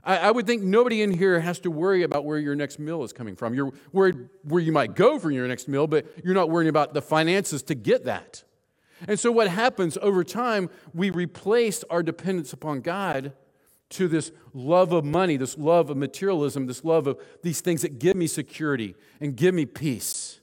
I, 0.04 0.18
I, 0.18 0.32
would 0.32 0.46
think 0.46 0.62
nobody 0.62 1.02
in 1.02 1.12
here 1.12 1.40
has 1.40 1.60
to 1.62 1.72
worry 1.72 2.04
about 2.04 2.26
where 2.26 2.38
your 2.38 2.56
next 2.56 2.78
meal 2.78 3.04
is 3.04 3.12
coming 3.12 3.36
from. 3.36 3.54
You're 3.54 3.74
worried 3.92 4.30
where 4.44 4.62
you 4.62 4.72
might 4.72 4.96
go 4.96 5.18
for 5.18 5.32
your 5.32 5.48
next 5.48 5.68
meal, 5.68 5.88
but 5.88 6.06
you're 6.24 6.36
not 6.36 6.50
worrying 6.50 6.70
about 6.70 6.94
the 6.94 7.02
finances 7.02 7.64
to 7.64 7.76
get 7.76 8.06
that. 8.06 8.44
And 9.08 9.20
so 9.20 9.32
what 9.32 9.48
happens 9.48 9.98
over 10.02 10.24
time, 10.24 10.70
we 10.94 11.10
replace 11.10 11.84
our 11.90 12.04
dependence 12.04 12.54
upon 12.54 12.82
God 12.82 13.34
to 13.90 14.08
this 14.08 14.32
love 14.54 14.92
of 14.92 15.06
money, 15.06 15.38
this 15.38 15.58
love 15.58 15.90
of 15.90 15.98
materialism, 15.98 16.68
this 16.68 16.84
love 16.84 17.08
of 17.08 17.20
these 17.44 17.62
things 17.62 17.82
that 17.82 18.00
give 18.00 18.16
me 18.16 18.28
security 18.28 18.96
and 19.20 19.36
give 19.36 19.54
me 19.54 19.66
peace. 19.66 20.40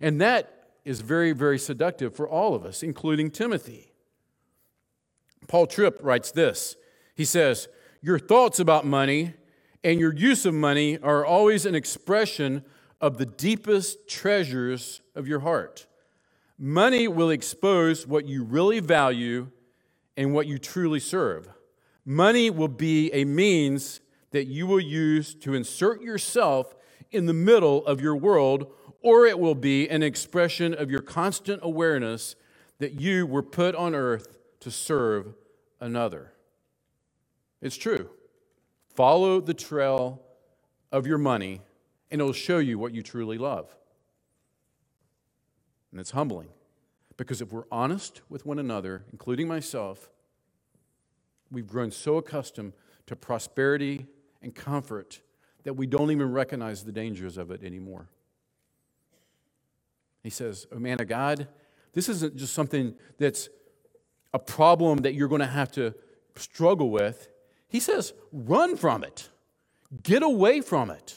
And 0.00 0.20
that 0.20 0.59
is 0.90 1.02
very, 1.02 1.30
very 1.30 1.58
seductive 1.58 2.16
for 2.16 2.28
all 2.28 2.52
of 2.52 2.64
us, 2.64 2.82
including 2.82 3.30
Timothy. 3.30 3.92
Paul 5.46 5.68
Tripp 5.68 6.00
writes 6.02 6.32
this 6.32 6.76
He 7.14 7.24
says, 7.24 7.68
Your 8.02 8.18
thoughts 8.18 8.58
about 8.58 8.84
money 8.84 9.34
and 9.84 10.00
your 10.00 10.12
use 10.12 10.44
of 10.44 10.52
money 10.52 10.98
are 10.98 11.24
always 11.24 11.64
an 11.64 11.76
expression 11.76 12.64
of 13.00 13.18
the 13.18 13.24
deepest 13.24 14.08
treasures 14.08 15.00
of 15.14 15.28
your 15.28 15.40
heart. 15.40 15.86
Money 16.58 17.06
will 17.06 17.30
expose 17.30 18.04
what 18.04 18.26
you 18.26 18.42
really 18.42 18.80
value 18.80 19.48
and 20.16 20.34
what 20.34 20.48
you 20.48 20.58
truly 20.58 21.00
serve. 21.00 21.48
Money 22.04 22.50
will 22.50 22.68
be 22.68 23.12
a 23.14 23.24
means 23.24 24.00
that 24.32 24.46
you 24.46 24.66
will 24.66 24.80
use 24.80 25.36
to 25.36 25.54
insert 25.54 26.02
yourself 26.02 26.74
in 27.12 27.26
the 27.26 27.32
middle 27.32 27.86
of 27.86 28.00
your 28.00 28.16
world 28.16 28.72
or 29.02 29.26
it 29.26 29.38
will 29.38 29.54
be 29.54 29.88
an 29.88 30.02
expression 30.02 30.74
of 30.74 30.90
your 30.90 31.00
constant 31.00 31.60
awareness 31.62 32.36
that 32.78 33.00
you 33.00 33.26
were 33.26 33.42
put 33.42 33.74
on 33.74 33.94
earth 33.94 34.38
to 34.60 34.70
serve 34.70 35.34
another. 35.80 36.32
It's 37.60 37.76
true. 37.76 38.10
Follow 38.94 39.40
the 39.40 39.54
trail 39.54 40.22
of 40.92 41.06
your 41.06 41.18
money, 41.18 41.60
and 42.10 42.20
it'll 42.20 42.32
show 42.32 42.58
you 42.58 42.78
what 42.78 42.92
you 42.94 43.02
truly 43.02 43.38
love. 43.38 43.74
And 45.90 46.00
it's 46.00 46.10
humbling 46.10 46.48
because 47.16 47.42
if 47.42 47.52
we're 47.52 47.64
honest 47.70 48.22
with 48.28 48.46
one 48.46 48.58
another, 48.58 49.04
including 49.12 49.46
myself, 49.46 50.08
we've 51.50 51.66
grown 51.66 51.90
so 51.90 52.16
accustomed 52.16 52.72
to 53.06 53.16
prosperity 53.16 54.06
and 54.40 54.54
comfort 54.54 55.20
that 55.64 55.74
we 55.74 55.86
don't 55.86 56.10
even 56.10 56.32
recognize 56.32 56.84
the 56.84 56.92
dangers 56.92 57.36
of 57.36 57.50
it 57.50 57.62
anymore. 57.62 58.08
He 60.22 60.30
says, 60.30 60.66
Oh 60.72 60.78
man 60.78 61.00
of 61.00 61.08
God, 61.08 61.48
this 61.92 62.08
isn't 62.08 62.36
just 62.36 62.54
something 62.54 62.94
that's 63.18 63.48
a 64.32 64.38
problem 64.38 64.98
that 64.98 65.14
you're 65.14 65.28
going 65.28 65.40
to 65.40 65.46
have 65.46 65.72
to 65.72 65.94
struggle 66.36 66.90
with. 66.90 67.28
He 67.68 67.80
says, 67.80 68.12
run 68.32 68.76
from 68.76 69.04
it, 69.04 69.28
get 70.02 70.22
away 70.22 70.60
from 70.60 70.90
it. 70.90 71.16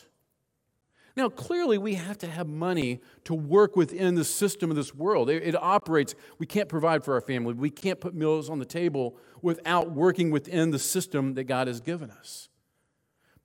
Now, 1.15 1.29
clearly, 1.29 1.77
we 1.77 1.93
have 1.93 2.17
to 2.19 2.27
have 2.27 2.47
money 2.47 2.99
to 3.25 3.35
work 3.35 3.75
within 3.75 4.15
the 4.15 4.23
system 4.23 4.71
of 4.71 4.75
this 4.75 4.95
world. 4.95 5.29
It, 5.29 5.43
it, 5.43 5.55
operates, 5.55 6.15
we 6.39 6.47
can't 6.47 6.67
provide 6.67 7.03
for 7.03 7.13
our 7.13 7.21
family, 7.21 7.53
we 7.53 7.69
can't 7.69 7.99
put 7.99 8.15
meals 8.15 8.49
on 8.49 8.57
the 8.57 8.65
table 8.65 9.15
without 9.41 9.91
working 9.91 10.31
within 10.31 10.71
the 10.71 10.79
system 10.79 11.35
that 11.35 11.43
God 11.43 11.67
has 11.67 11.81
given 11.81 12.09
us. 12.09 12.49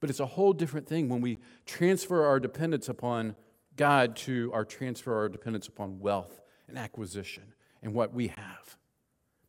But 0.00 0.09
it's 0.09 0.21
a 0.21 0.27
whole 0.27 0.55
different 0.55 0.87
thing 0.87 1.11
when 1.11 1.21
we 1.21 1.41
transfer 1.67 2.25
our 2.25 2.41
dependence 2.41 2.88
upon 2.88 3.37
God 3.78 4.14
to 4.16 4.50
our 4.52 4.64
transfer 4.64 5.16
our 5.16 5.28
dependence 5.30 5.68
upon 5.68 6.00
wealth 6.00 6.42
and 6.68 6.76
acquisition 6.76 7.54
and 7.82 7.94
what 7.94 8.12
we 8.12 8.28
have, 8.28 8.76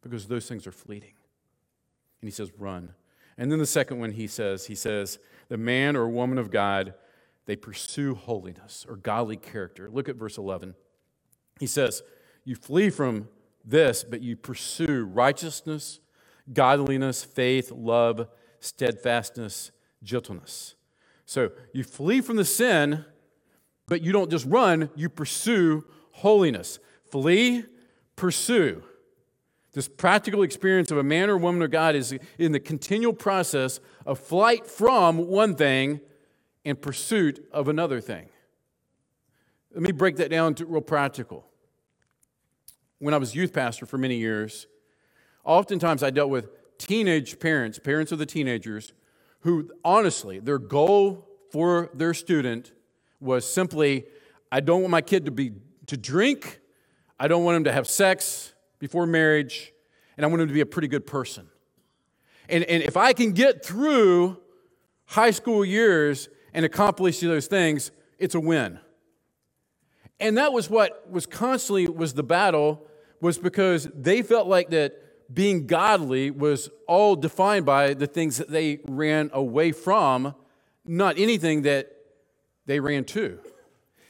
because 0.02 0.28
those 0.28 0.48
things 0.48 0.66
are 0.66 0.72
fleeting. 0.72 1.14
And 2.22 2.28
he 2.28 2.32
says, 2.32 2.52
run. 2.58 2.94
And 3.38 3.52
then 3.52 3.60
the 3.60 3.66
second 3.66 4.00
one 4.00 4.12
he 4.12 4.28
says, 4.28 4.68
he 4.68 4.76
says, 4.76 5.20
the 5.50 5.58
man 5.58 5.96
or 5.96 6.08
woman 6.08 6.38
of 6.38 6.52
God, 6.52 6.94
they 7.46 7.56
pursue 7.56 8.16
holiness 8.16 8.86
or 8.88 8.96
godly 8.96 9.38
character. 9.38 9.90
Look 9.92 10.08
at 10.08 10.16
verse 10.16 10.38
11. 10.38 10.76
He 11.60 11.68
says, 11.68 12.04
You 12.46 12.56
flee 12.56 12.90
from 12.90 13.28
this, 13.66 14.04
but 14.04 14.22
you 14.22 14.36
pursue 14.36 15.06
righteousness, 15.06 16.00
godliness, 16.54 17.24
faith, 17.24 17.72
love, 17.72 18.28
steadfastness, 18.60 19.72
gentleness. 20.04 20.76
So 21.26 21.52
you 21.74 21.84
flee 21.84 22.22
from 22.22 22.36
the 22.36 22.46
sin 22.46 23.06
but 23.90 24.02
you 24.02 24.12
don't 24.12 24.30
just 24.30 24.46
run, 24.46 24.90
you 24.96 25.10
pursue 25.10 25.84
holiness. 26.12 26.80
Flee, 27.12 27.66
pursue. 28.16 28.84
This 29.74 29.88
practical 29.88 30.44
experience 30.44 30.92
of 30.92 30.98
a 30.98 31.04
man 31.04 31.30
or 31.30 31.38
woman 31.38 31.62
of 31.62 31.72
God 31.72 31.96
is 31.96 32.16
in 32.38 32.52
the 32.52 32.60
continual 32.60 33.14
process 33.14 33.80
of 34.06 34.20
flight 34.20 34.66
from 34.66 35.28
one 35.28 35.56
thing 35.56 36.02
and 36.66 36.80
pursuit 36.80 37.48
of 37.52 37.68
another 37.68 38.00
thing. 38.00 38.30
Let 39.74 39.84
me 39.84 39.92
break 39.92 40.18
that 40.18 40.30
down 40.30 40.56
to 40.56 40.66
real 40.66 40.82
practical. 40.82 41.46
When 43.00 43.14
I 43.14 43.18
was 43.18 43.36
youth 43.36 43.54
pastor 43.54 43.86
for 43.86 43.98
many 43.98 44.18
years, 44.18 44.68
oftentimes 45.44 46.04
I 46.04 46.10
dealt 46.10 46.30
with 46.30 46.50
teenage 46.78 47.40
parents, 47.40 47.80
parents 47.80 48.12
of 48.12 48.20
the 48.20 48.26
teenagers, 48.26 48.94
who 49.42 49.70
honestly, 49.86 50.40
their 50.40 50.58
goal 50.58 51.28
for 51.52 51.90
their 51.94 52.14
student 52.14 52.74
was 53.20 53.52
simply 53.52 54.06
I 54.52 54.60
don't 54.60 54.82
want 54.82 54.92
my 54.92 55.02
kid 55.02 55.26
to 55.26 55.32
be 55.32 55.54
to 55.88 55.98
drink, 55.98 56.60
I 57.20 57.28
don't 57.28 57.44
want 57.44 57.58
him 57.58 57.64
to 57.66 57.72
have 57.72 57.88
sex 57.88 58.54
before 58.80 59.06
marriage, 59.06 59.74
and 60.18 60.26
I 60.26 60.30
want 60.30 60.42
him 60.42 60.48
to 60.48 60.54
be 60.54 60.62
a 60.62 60.66
pretty 60.66 60.88
good 60.88 61.06
person. 61.06 61.48
And, 62.48 62.64
and 62.64 62.82
if 62.82 62.98
I 62.98 63.14
can 63.14 63.32
get 63.32 63.64
through 63.64 64.38
high 65.06 65.32
school 65.32 65.64
years 65.64 66.30
and 66.54 66.66
accomplish 66.66 67.20
those 67.20 67.48
things, 67.48 67.92
it's 68.18 68.36
a 68.36 68.40
win. 68.40 68.80
And 70.20 70.38
that 70.38 70.52
was 70.52 70.70
what 70.70 71.10
was 71.10 71.26
constantly 71.26 71.88
was 71.88 72.14
the 72.14 72.24
battle 72.24 72.86
was 73.22 73.38
because 73.38 73.88
they 73.94 74.22
felt 74.22 74.48
like 74.48 74.70
that 74.70 75.34
being 75.34 75.68
godly 75.68 76.32
was 76.32 76.70
all 76.88 77.16
defined 77.16 77.66
by 77.66 77.94
the 77.94 78.08
things 78.08 78.38
that 78.38 78.50
they 78.50 78.80
ran 78.88 79.30
away 79.34 79.72
from, 79.72 80.34
not 80.86 81.18
anything 81.20 81.62
that 81.64 81.92
they 82.70 82.80
ran 82.80 83.04
to. 83.04 83.40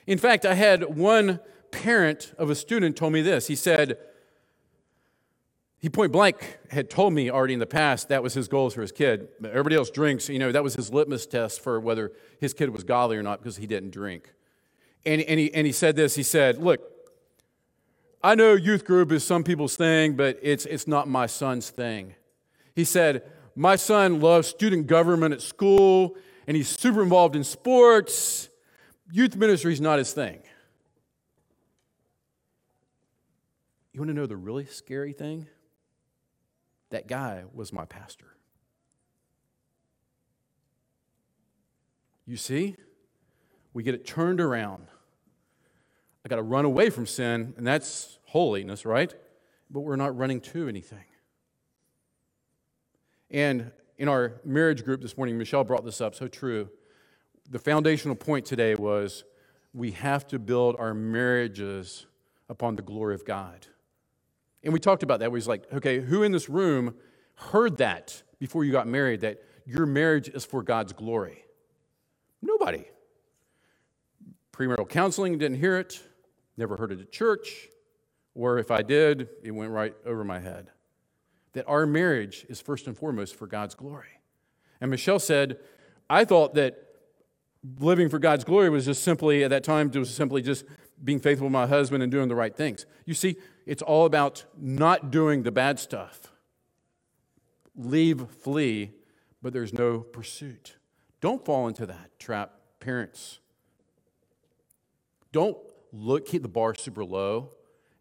In 0.06 0.18
fact, 0.18 0.46
I 0.46 0.54
had 0.54 0.98
one 0.98 1.40
parent 1.72 2.34
of 2.38 2.50
a 2.50 2.56
student 2.56 2.98
told 2.98 3.14
me 3.14 3.22
this. 3.22 3.48
He 3.48 3.56
said, 3.56 3.98
he 5.80 5.88
point 5.88 6.12
blank 6.12 6.58
had 6.70 6.90
told 6.90 7.14
me 7.14 7.32
already 7.32 7.54
in 7.54 7.60
the 7.60 7.66
past 7.66 8.10
that 8.10 8.22
was 8.22 8.34
his 8.34 8.50
goals 8.50 8.74
for 8.74 8.82
his 8.82 8.92
kid. 8.92 9.30
Everybody 9.44 9.78
else 9.78 9.90
drinks, 9.90 10.28
you 10.28 10.38
know, 10.38 10.52
that 10.52 10.62
was 10.62 10.76
his 10.76 10.92
litmus 10.92 11.26
test 11.26 11.62
for 11.62 11.80
whether 11.80 12.12
his 12.42 12.54
kid 12.54 12.70
was 12.72 12.84
godly 12.84 13.16
or 13.16 13.24
not 13.24 13.40
because 13.40 13.56
he 13.56 13.66
didn't 13.66 13.92
drink. 13.92 14.34
And, 15.06 15.22
and, 15.22 15.40
he, 15.40 15.54
and 15.54 15.66
he 15.66 15.72
said 15.72 15.96
this 15.96 16.16
he 16.16 16.24
said, 16.24 16.58
Look, 16.58 16.82
I 18.22 18.36
know 18.36 18.56
youth 18.56 18.84
group 18.84 19.14
is 19.14 19.24
some 19.24 19.46
people's 19.46 19.78
thing, 19.78 20.18
but 20.18 20.38
it's, 20.42 20.66
it's 20.66 20.86
not 20.86 21.08
my 21.08 21.28
son's 21.28 21.70
thing. 21.70 22.16
He 22.76 22.84
said, 22.84 23.24
My 23.56 23.78
son 23.78 24.20
loves 24.20 24.50
student 24.50 24.88
government 24.88 25.34
at 25.34 25.42
school, 25.42 26.18
and 26.46 26.58
he's 26.58 26.68
super 26.68 27.02
involved 27.02 27.38
in 27.38 27.46
sports. 27.46 28.49
Youth 29.12 29.36
ministry 29.36 29.74
is 29.74 29.82
not 29.82 29.98
his 29.98 30.14
thing. 30.14 30.40
You 33.94 34.00
want 34.00 34.10
to 34.10 34.14
know 34.14 34.28
the 34.28 34.38
really 34.38 34.66
scary 34.66 35.14
thing? 35.14 35.48
That 36.92 37.08
guy 37.08 37.44
was 37.54 37.74
my 37.74 37.86
pastor. 37.86 38.28
You 42.26 42.38
see, 42.38 42.76
we 43.74 43.82
get 43.82 43.96
it 43.96 44.06
turned 44.06 44.40
around. 44.40 44.88
I 46.24 46.30
got 46.30 46.36
to 46.36 46.44
run 46.44 46.66
away 46.66 46.92
from 46.92 47.08
sin, 47.08 47.54
and 47.58 47.66
that's 47.66 48.20
holiness, 48.26 48.86
right? 48.86 49.14
But 49.72 49.82
we're 49.82 49.96
not 49.96 50.16
running 50.16 50.40
to 50.42 50.68
anything. 50.68 51.06
And 53.32 53.72
in 53.98 54.08
our 54.08 54.40
marriage 54.46 54.86
group 54.86 55.02
this 55.02 55.18
morning, 55.18 55.38
Michelle 55.38 55.64
brought 55.64 55.86
this 55.86 56.02
up, 56.02 56.14
so 56.14 56.28
true. 56.28 56.70
The 57.52 57.60
foundational 57.60 58.16
point 58.16 58.46
today 58.46 58.76
was 58.76 59.24
we 59.74 59.92
have 59.92 60.28
to 60.28 60.38
build 60.38 60.76
our 60.78 60.94
marriages 60.94 62.06
upon 62.48 62.76
the 62.76 62.84
glory 62.84 63.16
of 63.16 63.26
God. 63.26 63.66
And 64.64 64.72
we 64.72 64.80
talked 64.80 65.02
about 65.02 65.20
that. 65.22 65.32
We 65.32 65.38
was 65.38 65.48
like, 65.48 65.64
okay, 65.74 66.00
who 66.00 66.22
in 66.22 66.32
this 66.32 66.48
room 66.48 66.96
heard 67.36 67.78
that 67.78 68.22
before 68.40 68.64
you 68.66 68.72
got 68.72 68.88
married 68.88 69.22
that 69.22 69.42
your 69.66 69.88
marriage 69.88 70.30
is 70.30 70.46
for 70.46 70.62
God's 70.62 70.94
glory? 70.94 71.44
Nobody. 72.42 72.86
Premarital 74.54 74.90
counseling 74.90 75.38
didn't 75.38 75.58
hear 75.58 75.78
it, 75.78 76.04
never 76.56 76.78
heard 76.78 76.92
it 76.92 77.00
at 77.00 77.12
church, 77.12 77.70
or 78.36 78.60
if 78.60 78.70
I 78.70 78.82
did, 78.84 79.28
it 79.42 79.52
went 79.52 79.72
right 79.72 79.96
over 80.06 80.24
my 80.24 80.40
head. 80.40 80.70
That 81.54 81.66
our 81.68 81.88
marriage 81.88 82.46
is 82.48 82.62
first 82.62 82.86
and 82.86 82.96
foremost 82.96 83.36
for 83.36 83.48
God's 83.48 83.74
glory. 83.74 84.20
And 84.82 84.92
Michelle 84.92 85.20
said, 85.20 85.58
I 86.10 86.26
thought 86.26 86.54
that 86.56 86.89
living 87.80 88.10
for 88.10 88.20
God's 88.20 88.44
glory 88.44 88.70
was 88.70 88.86
just 88.86 89.04
simply, 89.04 89.44
at 89.44 89.50
that 89.50 89.64
time, 89.64 89.92
it 89.94 89.98
was 89.98 90.14
simply 90.14 90.42
just 90.42 90.66
being 91.04 91.20
faithful 91.20 91.48
to 91.48 91.52
my 91.52 91.68
husband 91.68 92.04
and 92.04 92.12
doing 92.12 92.28
the 92.28 92.36
right 92.36 92.56
things. 92.56 92.86
You 93.06 93.14
see, 93.14 93.38
it's 93.66 93.82
all 93.82 94.06
about 94.06 94.46
not 94.58 95.12
doing 95.12 95.44
the 95.44 95.52
bad 95.52 95.80
stuff. 95.80 96.32
Leave, 97.76 98.26
flee, 98.42 98.92
but 99.42 99.54
there's 99.54 99.74
no 99.74 100.00
pursuit. 100.00 100.76
Don't 101.22 101.44
fall 101.46 101.68
into 101.68 101.86
that 101.86 102.18
trap, 102.20 102.54
parents. 102.80 103.40
Don't 105.32 105.58
look, 105.92 106.26
keep 106.26 106.42
the 106.42 106.50
bar 106.50 106.76
super 106.76 107.06
low 107.06 107.52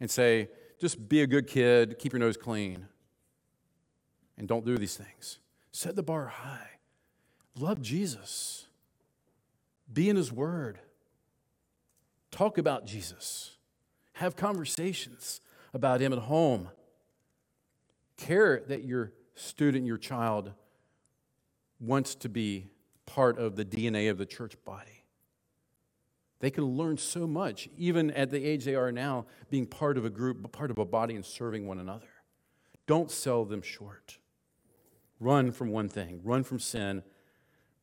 and 0.01 0.11
say, 0.11 0.49
just 0.81 1.09
be 1.09 1.23
a 1.23 1.27
good 1.27 1.47
kid, 1.47 1.99
keep 1.99 2.13
your 2.13 2.21
nose 2.21 2.37
clean, 2.37 2.87
and 4.37 4.47
don't 4.47 4.65
do 4.65 4.77
these 4.79 4.97
things. 4.97 5.39
Set 5.73 5.97
the 5.97 6.03
bar 6.03 6.27
high. 6.27 6.79
Love 7.57 7.83
Jesus. 7.83 8.68
Be 9.93 10.09
in 10.09 10.17
His 10.17 10.33
Word. 10.33 10.79
Talk 12.31 12.59
about 12.59 12.87
Jesus. 12.87 13.57
Have 14.15 14.37
conversations 14.37 15.41
about 15.73 16.01
Him 16.01 16.13
at 16.13 16.19
home. 16.21 16.69
Care 18.17 18.63
that 18.69 18.85
your 18.85 19.13
student, 19.35 19.87
your 19.87 19.99
child, 19.99 20.53
wants 21.81 22.15
to 22.17 22.29
be 22.29 22.67
part 23.07 23.39
of 23.39 23.57
the 23.57 23.65
DNA 23.65 24.11
of 24.11 24.19
the 24.19 24.27
church 24.27 24.57
body. 24.65 25.05
They 26.41 26.51
can 26.51 26.65
learn 26.65 26.99
so 26.99 27.27
much, 27.27 27.69
even 27.77 28.11
at 28.13 28.31
the 28.31 28.45
age 28.45 28.65
they 28.65 28.75
are 28.75 28.93
now, 28.93 29.27
being 29.51 29.67
part 29.67 29.99
of 29.99 30.05
a 30.05 30.11
group, 30.11 30.51
part 30.53 30.71
of 30.71 30.79
a 30.79 30.85
body, 30.85 31.15
and 31.17 31.25
serving 31.25 31.67
one 31.67 31.81
another. 31.81 32.07
Don't 32.87 33.11
sell 33.11 33.45
them 33.45 33.63
short. 33.63 34.19
Run 35.21 35.51
from 35.51 35.71
one 35.71 35.89
thing, 35.89 36.21
run 36.23 36.45
from 36.45 36.61
sin, 36.61 37.03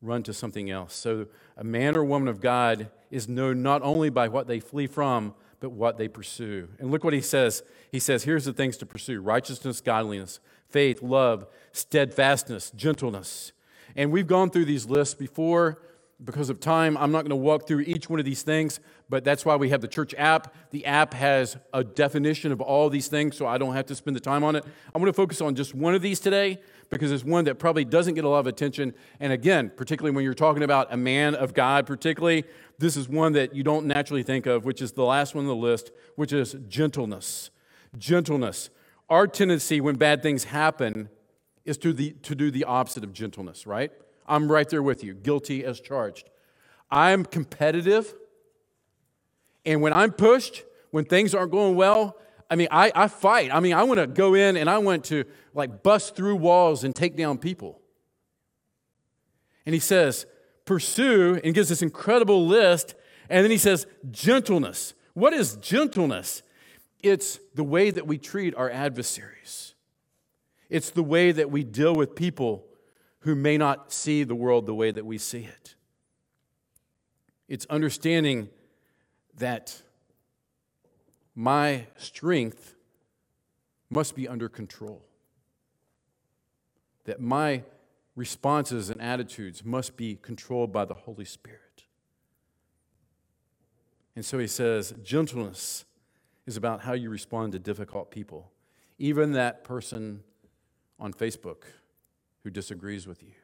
run 0.02 0.22
to 0.24 0.32
something 0.32 0.70
else. 0.70 0.94
So, 0.94 1.26
a 1.56 1.64
man 1.64 1.96
or 1.96 2.04
woman 2.04 2.28
of 2.28 2.40
God 2.40 2.90
is 3.10 3.28
known 3.28 3.62
not 3.62 3.82
only 3.82 4.10
by 4.10 4.28
what 4.28 4.46
they 4.46 4.60
flee 4.60 4.86
from, 4.86 5.34
but 5.60 5.70
what 5.70 5.96
they 5.96 6.08
pursue. 6.08 6.68
And 6.78 6.90
look 6.90 7.02
what 7.02 7.12
he 7.12 7.20
says. 7.20 7.62
He 7.90 7.98
says, 7.98 8.24
Here's 8.24 8.44
the 8.44 8.52
things 8.52 8.76
to 8.78 8.86
pursue 8.86 9.20
righteousness, 9.20 9.80
godliness, 9.80 10.40
faith, 10.68 11.02
love, 11.02 11.46
steadfastness, 11.72 12.70
gentleness. 12.70 13.52
And 13.94 14.12
we've 14.12 14.26
gone 14.26 14.50
through 14.50 14.66
these 14.66 14.86
lists 14.86 15.14
before. 15.14 15.82
Because 16.24 16.48
of 16.48 16.60
time, 16.60 16.96
I'm 16.96 17.12
not 17.12 17.22
going 17.22 17.30
to 17.30 17.36
walk 17.36 17.68
through 17.68 17.80
each 17.80 18.08
one 18.08 18.18
of 18.18 18.24
these 18.24 18.42
things, 18.42 18.80
but 19.10 19.22
that's 19.22 19.44
why 19.44 19.56
we 19.56 19.68
have 19.68 19.82
the 19.82 19.88
church 19.88 20.14
app. 20.16 20.54
The 20.70 20.86
app 20.86 21.12
has 21.12 21.58
a 21.74 21.84
definition 21.84 22.52
of 22.52 22.62
all 22.62 22.88
these 22.88 23.08
things, 23.08 23.36
so 23.36 23.46
I 23.46 23.58
don't 23.58 23.74
have 23.74 23.84
to 23.86 23.94
spend 23.94 24.16
the 24.16 24.20
time 24.20 24.42
on 24.42 24.56
it. 24.56 24.64
I'm 24.94 25.02
going 25.02 25.12
to 25.12 25.16
focus 25.16 25.42
on 25.42 25.54
just 25.54 25.74
one 25.74 25.94
of 25.94 26.00
these 26.00 26.18
today 26.18 26.58
because 26.90 27.10
it's 27.10 27.24
one 27.24 27.44
that 27.44 27.58
probably 27.58 27.84
doesn't 27.84 28.14
get 28.14 28.24
a 28.24 28.28
lot 28.28 28.40
of 28.40 28.46
attention. 28.46 28.94
And 29.20 29.32
again, 29.32 29.70
particularly 29.74 30.14
when 30.14 30.24
you're 30.24 30.34
talking 30.34 30.62
about 30.62 30.92
a 30.92 30.96
man 30.96 31.34
of 31.34 31.54
God, 31.54 31.86
particularly, 31.86 32.44
this 32.78 32.96
is 32.96 33.08
one 33.08 33.32
that 33.32 33.54
you 33.54 33.62
don't 33.62 33.86
naturally 33.86 34.22
think 34.22 34.46
of, 34.46 34.64
which 34.64 34.80
is 34.80 34.92
the 34.92 35.04
last 35.04 35.34
one 35.34 35.44
on 35.44 35.48
the 35.48 35.54
list, 35.54 35.90
which 36.14 36.32
is 36.32 36.56
gentleness. 36.68 37.50
Gentleness. 37.98 38.70
Our 39.08 39.26
tendency 39.26 39.80
when 39.80 39.96
bad 39.96 40.22
things 40.22 40.44
happen 40.44 41.08
is 41.64 41.78
to, 41.78 41.92
the, 41.92 42.12
to 42.22 42.34
do 42.34 42.50
the 42.50 42.64
opposite 42.64 43.04
of 43.04 43.12
gentleness, 43.12 43.66
right? 43.66 43.90
I'm 44.26 44.50
right 44.50 44.68
there 44.68 44.82
with 44.82 45.04
you, 45.04 45.14
guilty 45.14 45.64
as 45.64 45.80
charged. 45.80 46.30
I'm 46.90 47.24
competitive, 47.24 48.14
and 49.64 49.82
when 49.82 49.92
I'm 49.92 50.12
pushed, 50.12 50.64
when 50.92 51.04
things 51.04 51.34
aren't 51.34 51.50
going 51.50 51.74
well, 51.74 52.16
I 52.48 52.56
mean, 52.56 52.68
I, 52.70 52.92
I 52.94 53.08
fight. 53.08 53.50
I 53.52 53.60
mean, 53.60 53.74
I 53.74 53.82
want 53.82 53.98
to 53.98 54.06
go 54.06 54.34
in 54.34 54.56
and 54.56 54.70
I 54.70 54.78
want 54.78 55.04
to 55.06 55.24
like 55.54 55.82
bust 55.82 56.14
through 56.14 56.36
walls 56.36 56.84
and 56.84 56.94
take 56.94 57.16
down 57.16 57.38
people. 57.38 57.80
And 59.64 59.74
he 59.74 59.80
says, 59.80 60.26
pursue, 60.64 61.40
and 61.42 61.54
gives 61.54 61.68
this 61.68 61.82
incredible 61.82 62.46
list. 62.46 62.94
And 63.28 63.42
then 63.42 63.50
he 63.50 63.58
says, 63.58 63.86
gentleness. 64.10 64.94
What 65.14 65.32
is 65.32 65.56
gentleness? 65.56 66.42
It's 67.02 67.40
the 67.54 67.64
way 67.64 67.90
that 67.90 68.06
we 68.06 68.18
treat 68.18 68.54
our 68.54 68.70
adversaries, 68.70 69.74
it's 70.68 70.90
the 70.90 71.02
way 71.02 71.32
that 71.32 71.50
we 71.50 71.64
deal 71.64 71.94
with 71.94 72.14
people 72.14 72.66
who 73.20 73.34
may 73.34 73.56
not 73.58 73.92
see 73.92 74.22
the 74.22 74.34
world 74.34 74.66
the 74.66 74.74
way 74.74 74.90
that 74.90 75.04
we 75.04 75.18
see 75.18 75.44
it. 75.44 75.74
It's 77.48 77.66
understanding 77.66 78.48
that 79.38 79.82
my 81.36 81.86
strength 81.96 82.74
must 83.90 84.16
be 84.16 84.26
under 84.26 84.48
control, 84.48 85.02
that 87.04 87.20
my 87.20 87.62
responses 88.16 88.88
and 88.88 89.00
attitudes 89.00 89.62
must 89.64 89.96
be 89.96 90.16
controlled 90.16 90.72
by 90.72 90.86
the 90.86 90.94
Holy 90.94 91.26
Spirit. 91.26 91.84
And 94.16 94.24
so 94.24 94.38
he 94.38 94.46
says, 94.46 94.94
gentleness 95.04 95.84
is 96.46 96.56
about 96.56 96.80
how 96.80 96.94
you 96.94 97.10
respond 97.10 97.52
to 97.52 97.58
difficult 97.58 98.10
people, 98.10 98.50
even 98.98 99.32
that 99.32 99.62
person 99.62 100.22
on 100.98 101.12
Facebook 101.12 101.64
who 102.42 102.50
disagrees 102.50 103.06
with 103.06 103.22
you, 103.22 103.34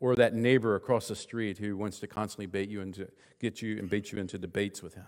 or 0.00 0.16
that 0.16 0.34
neighbor 0.34 0.74
across 0.74 1.06
the 1.06 1.14
street 1.14 1.58
who 1.58 1.76
wants 1.76 2.00
to 2.00 2.08
constantly 2.08 2.46
bait 2.46 2.68
you 2.68 2.80
into, 2.80 3.08
get 3.38 3.62
you 3.62 3.78
and 3.78 3.88
bait 3.88 4.10
you 4.10 4.18
into 4.18 4.38
debates 4.38 4.82
with 4.82 4.94
him. 4.94 5.04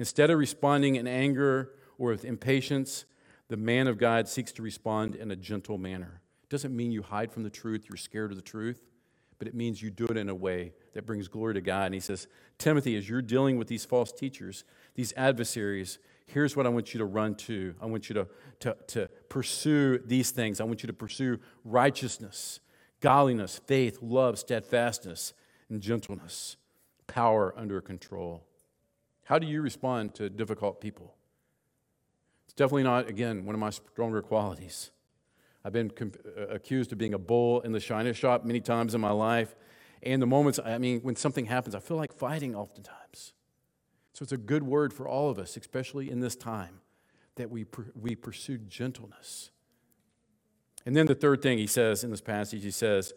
Instead 0.00 0.30
of 0.30 0.38
responding 0.38 0.96
in 0.96 1.06
anger 1.06 1.72
or 1.98 2.08
with 2.08 2.24
impatience, 2.24 3.04
the 3.48 3.56
man 3.58 3.86
of 3.86 3.98
God 3.98 4.26
seeks 4.26 4.50
to 4.52 4.62
respond 4.62 5.14
in 5.14 5.30
a 5.30 5.36
gentle 5.36 5.76
manner. 5.76 6.22
It 6.42 6.48
doesn't 6.48 6.74
mean 6.74 6.90
you 6.90 7.02
hide 7.02 7.30
from 7.30 7.42
the 7.42 7.50
truth, 7.50 7.84
you're 7.86 7.98
scared 7.98 8.30
of 8.30 8.38
the 8.38 8.42
truth, 8.42 8.80
but 9.38 9.46
it 9.46 9.54
means 9.54 9.82
you 9.82 9.90
do 9.90 10.06
it 10.06 10.16
in 10.16 10.30
a 10.30 10.34
way 10.34 10.72
that 10.94 11.04
brings 11.04 11.28
glory 11.28 11.52
to 11.52 11.60
God. 11.60 11.84
And 11.84 11.94
he 11.94 12.00
says, 12.00 12.28
Timothy, 12.56 12.96
as 12.96 13.10
you're 13.10 13.20
dealing 13.20 13.58
with 13.58 13.68
these 13.68 13.84
false 13.84 14.10
teachers, 14.10 14.64
these 14.94 15.12
adversaries, 15.18 15.98
here's 16.24 16.56
what 16.56 16.64
I 16.64 16.70
want 16.70 16.94
you 16.94 16.98
to 16.98 17.04
run 17.04 17.34
to. 17.34 17.74
I 17.78 17.84
want 17.84 18.08
you 18.08 18.14
to, 18.14 18.28
to, 18.60 18.76
to 18.86 19.10
pursue 19.28 19.98
these 19.98 20.30
things. 20.30 20.62
I 20.62 20.64
want 20.64 20.82
you 20.82 20.86
to 20.86 20.94
pursue 20.94 21.40
righteousness, 21.62 22.60
godliness, 23.00 23.60
faith, 23.66 23.98
love, 24.00 24.38
steadfastness, 24.38 25.34
and 25.68 25.82
gentleness, 25.82 26.56
power 27.06 27.52
under 27.54 27.82
control. 27.82 28.46
How 29.30 29.38
do 29.38 29.46
you 29.46 29.62
respond 29.62 30.16
to 30.16 30.28
difficult 30.28 30.80
people? 30.80 31.14
It's 32.46 32.52
definitely 32.52 32.82
not, 32.82 33.08
again, 33.08 33.44
one 33.44 33.54
of 33.54 33.60
my 33.60 33.70
stronger 33.70 34.22
qualities. 34.22 34.90
I've 35.64 35.72
been 35.72 35.92
uh, 36.00 36.48
accused 36.48 36.90
of 36.90 36.98
being 36.98 37.14
a 37.14 37.18
bull 37.18 37.60
in 37.60 37.70
the 37.70 37.78
china 37.78 38.12
shop 38.12 38.44
many 38.44 38.58
times 38.58 38.92
in 38.92 39.00
my 39.00 39.12
life. 39.12 39.54
And 40.02 40.20
the 40.20 40.26
moments, 40.26 40.58
I 40.58 40.78
mean, 40.78 40.98
when 41.02 41.14
something 41.14 41.46
happens, 41.46 41.76
I 41.76 41.78
feel 41.78 41.96
like 41.96 42.12
fighting 42.12 42.56
oftentimes. 42.56 43.34
So 44.14 44.24
it's 44.24 44.32
a 44.32 44.36
good 44.36 44.64
word 44.64 44.92
for 44.92 45.06
all 45.06 45.30
of 45.30 45.38
us, 45.38 45.56
especially 45.56 46.10
in 46.10 46.18
this 46.18 46.34
time, 46.34 46.80
that 47.36 47.52
we, 47.52 47.66
we 47.94 48.16
pursue 48.16 48.58
gentleness. 48.58 49.52
And 50.84 50.96
then 50.96 51.06
the 51.06 51.14
third 51.14 51.40
thing 51.40 51.58
he 51.58 51.68
says 51.68 52.02
in 52.02 52.10
this 52.10 52.20
passage, 52.20 52.64
he 52.64 52.72
says, 52.72 53.14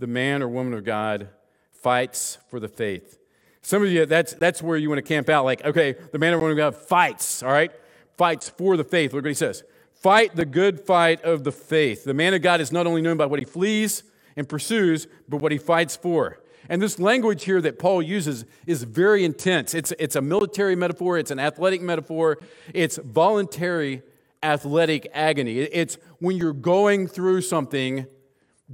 the 0.00 0.08
man 0.08 0.42
or 0.42 0.48
woman 0.48 0.74
of 0.74 0.82
God 0.82 1.28
fights 1.70 2.38
for 2.50 2.58
the 2.58 2.66
faith. 2.66 3.20
Some 3.62 3.82
of 3.82 3.90
you, 3.90 4.06
that's, 4.06 4.34
that's 4.34 4.60
where 4.60 4.76
you 4.76 4.88
want 4.88 4.98
to 4.98 5.02
camp 5.02 5.28
out. 5.28 5.44
Like, 5.44 5.64
okay, 5.64 5.94
the 6.10 6.18
man 6.18 6.34
or 6.34 6.38
woman 6.38 6.52
of 6.52 6.56
God 6.58 6.76
fights, 6.76 7.42
all 7.42 7.52
right? 7.52 7.70
Fights 8.16 8.48
for 8.48 8.76
the 8.76 8.84
faith. 8.84 9.12
Look 9.12 9.24
what 9.24 9.30
he 9.30 9.34
says. 9.34 9.62
Fight 9.94 10.34
the 10.34 10.44
good 10.44 10.80
fight 10.80 11.22
of 11.22 11.44
the 11.44 11.52
faith. 11.52 12.04
The 12.04 12.14
man 12.14 12.34
of 12.34 12.42
God 12.42 12.60
is 12.60 12.72
not 12.72 12.88
only 12.88 13.02
known 13.02 13.16
by 13.16 13.26
what 13.26 13.38
he 13.38 13.44
flees 13.44 14.02
and 14.36 14.48
pursues, 14.48 15.06
but 15.28 15.36
what 15.40 15.52
he 15.52 15.58
fights 15.58 15.94
for. 15.94 16.40
And 16.68 16.82
this 16.82 16.98
language 16.98 17.44
here 17.44 17.60
that 17.60 17.78
Paul 17.78 18.02
uses 18.02 18.44
is 18.66 18.82
very 18.82 19.24
intense. 19.24 19.74
It's, 19.74 19.92
it's 19.98 20.16
a 20.16 20.20
military 20.20 20.74
metaphor, 20.74 21.18
it's 21.18 21.30
an 21.30 21.38
athletic 21.38 21.82
metaphor, 21.82 22.38
it's 22.72 22.98
voluntary 22.98 24.02
athletic 24.42 25.08
agony. 25.14 25.58
It's 25.58 25.98
when 26.18 26.36
you're 26.36 26.52
going 26.52 27.06
through 27.06 27.42
something 27.42 28.06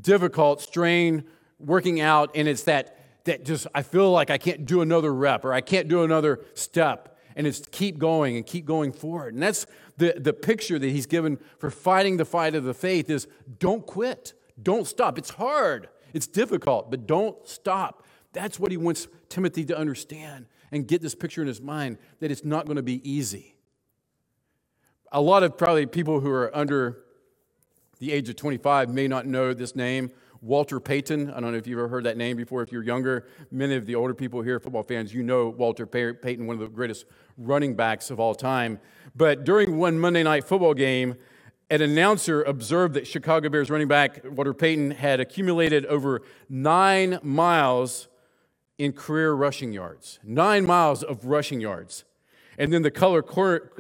difficult, 0.01 0.61
strain, 0.63 1.25
working 1.59 2.01
out, 2.01 2.31
and 2.35 2.49
it's 2.49 2.63
that, 2.65 2.98
that 3.29 3.45
just, 3.45 3.67
I 3.75 3.83
feel 3.83 4.11
like 4.11 4.31
I 4.31 4.39
can't 4.39 4.65
do 4.65 4.81
another 4.81 5.15
rep 5.15 5.45
or 5.45 5.53
I 5.53 5.61
can't 5.61 5.87
do 5.89 6.03
another 6.03 6.41
step. 6.55 7.17
And 7.37 7.47
it's 7.47 7.63
keep 7.71 7.99
going 7.99 8.37
and 8.37 8.45
keep 8.45 8.65
going 8.65 8.93
forward. 8.93 9.35
And 9.35 9.43
that's 9.43 9.67
the, 9.97 10.15
the 10.17 10.33
picture 10.33 10.79
that 10.79 10.89
he's 10.89 11.07
given 11.07 11.39
for 11.59 11.71
fighting 11.71 12.17
the 12.17 12.25
fight 12.25 12.55
of 12.55 12.65
the 12.65 12.75
faith 12.75 13.09
is 13.09 13.29
don't 13.59 13.87
quit. 13.87 14.33
Don't 14.61 14.87
stop. 14.87 15.19
It's 15.19 15.31
hard. 15.31 15.89
It's 16.13 16.27
difficult, 16.27 16.91
but 16.91 17.07
don't 17.07 17.47
stop. 17.47 18.05
That's 18.33 18.59
what 18.59 18.71
he 18.71 18.77
wants 18.77 19.07
Timothy 19.29 19.65
to 19.67 19.79
understand 19.79 20.47
and 20.73 20.87
get 20.87 21.01
this 21.01 21.15
picture 21.15 21.43
in 21.43 21.49
his 21.49 21.61
mind 21.61 21.99
that 22.21 22.31
it's 22.31 22.45
not 22.45 22.67
going 22.67 22.77
to 22.77 22.83
be 22.83 23.09
easy. 23.09 23.57
A 25.13 25.21
lot 25.21 25.43
of 25.43 25.57
probably 25.57 25.87
people 25.87 26.21
who 26.21 26.31
are 26.31 26.55
under 26.57 27.05
the 27.99 28.13
age 28.13 28.29
of 28.29 28.37
25 28.37 28.91
may 28.91 29.07
not 29.09 29.27
know 29.27 29.55
this 29.55 29.77
name. 29.77 30.11
Walter 30.41 30.81
Payton. 30.81 31.31
I 31.31 31.41
don't 31.41 31.53
know 31.53 31.59
if 31.59 31.67
you've 31.67 31.79
ever 31.79 31.89
heard 31.89 32.05
that 32.05 32.17
name 32.17 32.37
before. 32.37 32.63
If 32.63 32.73
you're 32.73 32.83
younger, 32.83 33.27
many 33.51 33.75
of 33.75 33.87
the 33.87 33.95
older 33.95 34.15
people 34.15 34.43
here, 34.43 34.61
football 34.61 34.83
fans, 34.83 35.13
you 35.13 35.23
know 35.23 35.49
Walter 35.49 35.87
Payton, 35.87 36.47
one 36.47 36.55
of 36.55 36.61
the 36.61 36.69
greatest 36.69 37.07
running 37.37 37.75
backs 37.75 38.11
of 38.11 38.21
all 38.21 38.35
time. 38.35 38.79
But 39.17 39.45
during 39.45 39.79
one 39.79 39.99
Monday 39.99 40.23
night 40.23 40.45
football 40.45 40.75
game, 40.75 41.17
an 41.71 41.83
announcer 41.83 42.43
observed 42.43 42.95
that 42.95 43.07
Chicago 43.07 43.49
Bears 43.49 43.69
running 43.69 43.89
back 43.89 44.21
Walter 44.25 44.55
Payton 44.55 44.93
had 44.93 45.21
accumulated 45.21 45.85
over 45.87 46.23
nine 46.49 47.19
miles 47.23 48.09
in 48.79 48.93
career 48.93 49.33
rushing 49.33 49.73
yards. 49.73 50.19
Nine 50.23 50.65
miles 50.65 51.03
of 51.03 51.27
rushing 51.27 51.61
yards. 51.61 52.05
And 52.59 52.73
then 52.73 52.83
the 52.83 52.91
color, 52.91 53.25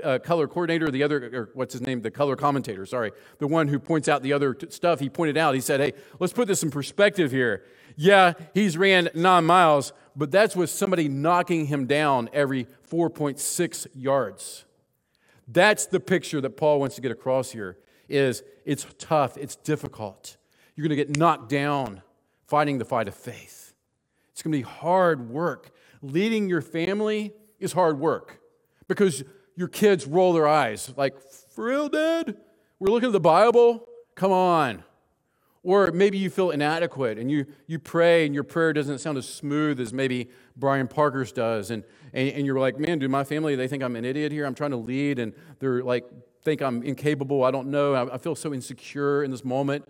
uh, 0.05 0.21
color 0.21 0.47
coordinator, 0.47 0.88
the 0.91 1.03
other, 1.03 1.31
or 1.35 1.51
what's 1.55 1.73
his 1.73 1.83
name? 1.83 2.01
The 2.01 2.12
color 2.12 2.37
commentator, 2.37 2.87
sorry, 2.87 3.11
the 3.38 3.49
one 3.49 3.67
who 3.67 3.81
points 3.81 4.09
out 4.09 4.23
the 4.23 4.33
other 4.33 4.55
t- 4.55 4.71
stuff, 4.71 5.01
he 5.01 5.11
pointed 5.11 5.37
out, 5.37 5.57
he 5.57 5.61
said, 5.61 5.81
hey, 5.81 5.93
let's 6.21 6.33
put 6.33 6.47
this 6.47 6.62
in 6.62 6.71
perspective 6.71 7.33
here. 7.33 7.64
Yeah, 7.97 8.35
he's 8.55 8.79
ran 8.79 9.09
nine 9.14 9.45
miles, 9.45 9.93
but 10.14 10.31
that's 10.31 10.55
with 10.55 10.71
somebody 10.71 11.09
knocking 11.09 11.67
him 11.67 11.87
down 11.87 12.31
every 12.33 12.69
4.6 12.88 13.88
yards. 13.95 14.64
That's 15.49 15.87
the 15.87 15.99
picture 15.99 16.41
that 16.41 16.51
Paul 16.51 16.79
wants 16.79 16.95
to 16.95 17.03
get 17.03 17.11
across 17.11 17.51
here 17.51 17.79
is 18.09 18.45
it's 18.64 18.87
tough, 18.99 19.37
it's 19.37 19.57
difficult. 19.57 20.37
You're 20.77 20.87
going 20.87 20.97
to 20.97 21.05
get 21.05 21.17
knocked 21.17 21.49
down 21.49 22.03
fighting 22.47 22.79
the 22.79 22.85
fight 22.85 23.09
of 23.09 23.14
faith. 23.14 23.75
It's 24.31 24.43
going 24.43 24.53
to 24.53 24.59
be 24.59 24.62
hard 24.62 25.29
work. 25.31 25.73
Leading 26.01 26.49
your 26.49 26.62
family 26.62 27.33
is 27.59 27.73
hard 27.73 27.99
work 27.99 28.38
because 28.88 29.22
your 29.55 29.68
kids 29.68 30.07
roll 30.07 30.33
their 30.33 30.48
eyes 30.48 30.92
like, 30.96 31.20
for 31.55 31.64
real, 31.64 31.88
Dad? 31.88 32.37
We're 32.79 32.90
looking 32.90 33.09
at 33.09 33.12
the 33.12 33.20
Bible? 33.20 33.87
Come 34.14 34.33
on. 34.33 34.85
Or 35.62 35.90
maybe 35.90 36.16
you 36.16 36.31
feel 36.31 36.51
inadequate 36.51 37.18
and 37.18 37.31
you, 37.31 37.44
you 37.66 37.79
pray 37.79 38.24
and 38.24 38.35
your 38.35 38.44
prayer 38.44 38.72
doesn't 38.72 38.98
sound 38.98 39.18
as 39.18 39.29
smooth 39.29 39.81
as 39.81 39.92
maybe 39.92 40.31
Brian 40.57 40.88
Parker's 40.88 41.33
does. 41.33 41.70
And, 41.70 41.85
and, 42.12 42.29
and 42.31 42.46
you're 42.46 42.59
like, 42.59 42.79
man, 42.79 42.98
do 42.98 43.09
my 43.09 43.24
family, 43.24 43.55
they 43.55 43.68
think 43.68 43.83
I'm 43.83 43.96
an 43.96 44.05
idiot 44.05 44.33
here? 44.33 44.46
I'm 44.46 44.55
trying 44.55 44.70
to 44.70 44.77
lead 44.77 45.18
and 45.18 45.35
they're 45.59 45.83
like, 45.83 46.05
think 46.42 46.62
I'm 46.62 46.83
incapable. 46.83 47.44
I 47.44 47.51
don't 47.51 47.68
know. 47.68 47.94
I, 47.94 48.14
I 48.14 48.18
feel 48.18 48.35
so 48.35 48.55
insecure 48.55 49.22
in 49.24 49.31
this 49.31 49.44
moment. 49.44 49.87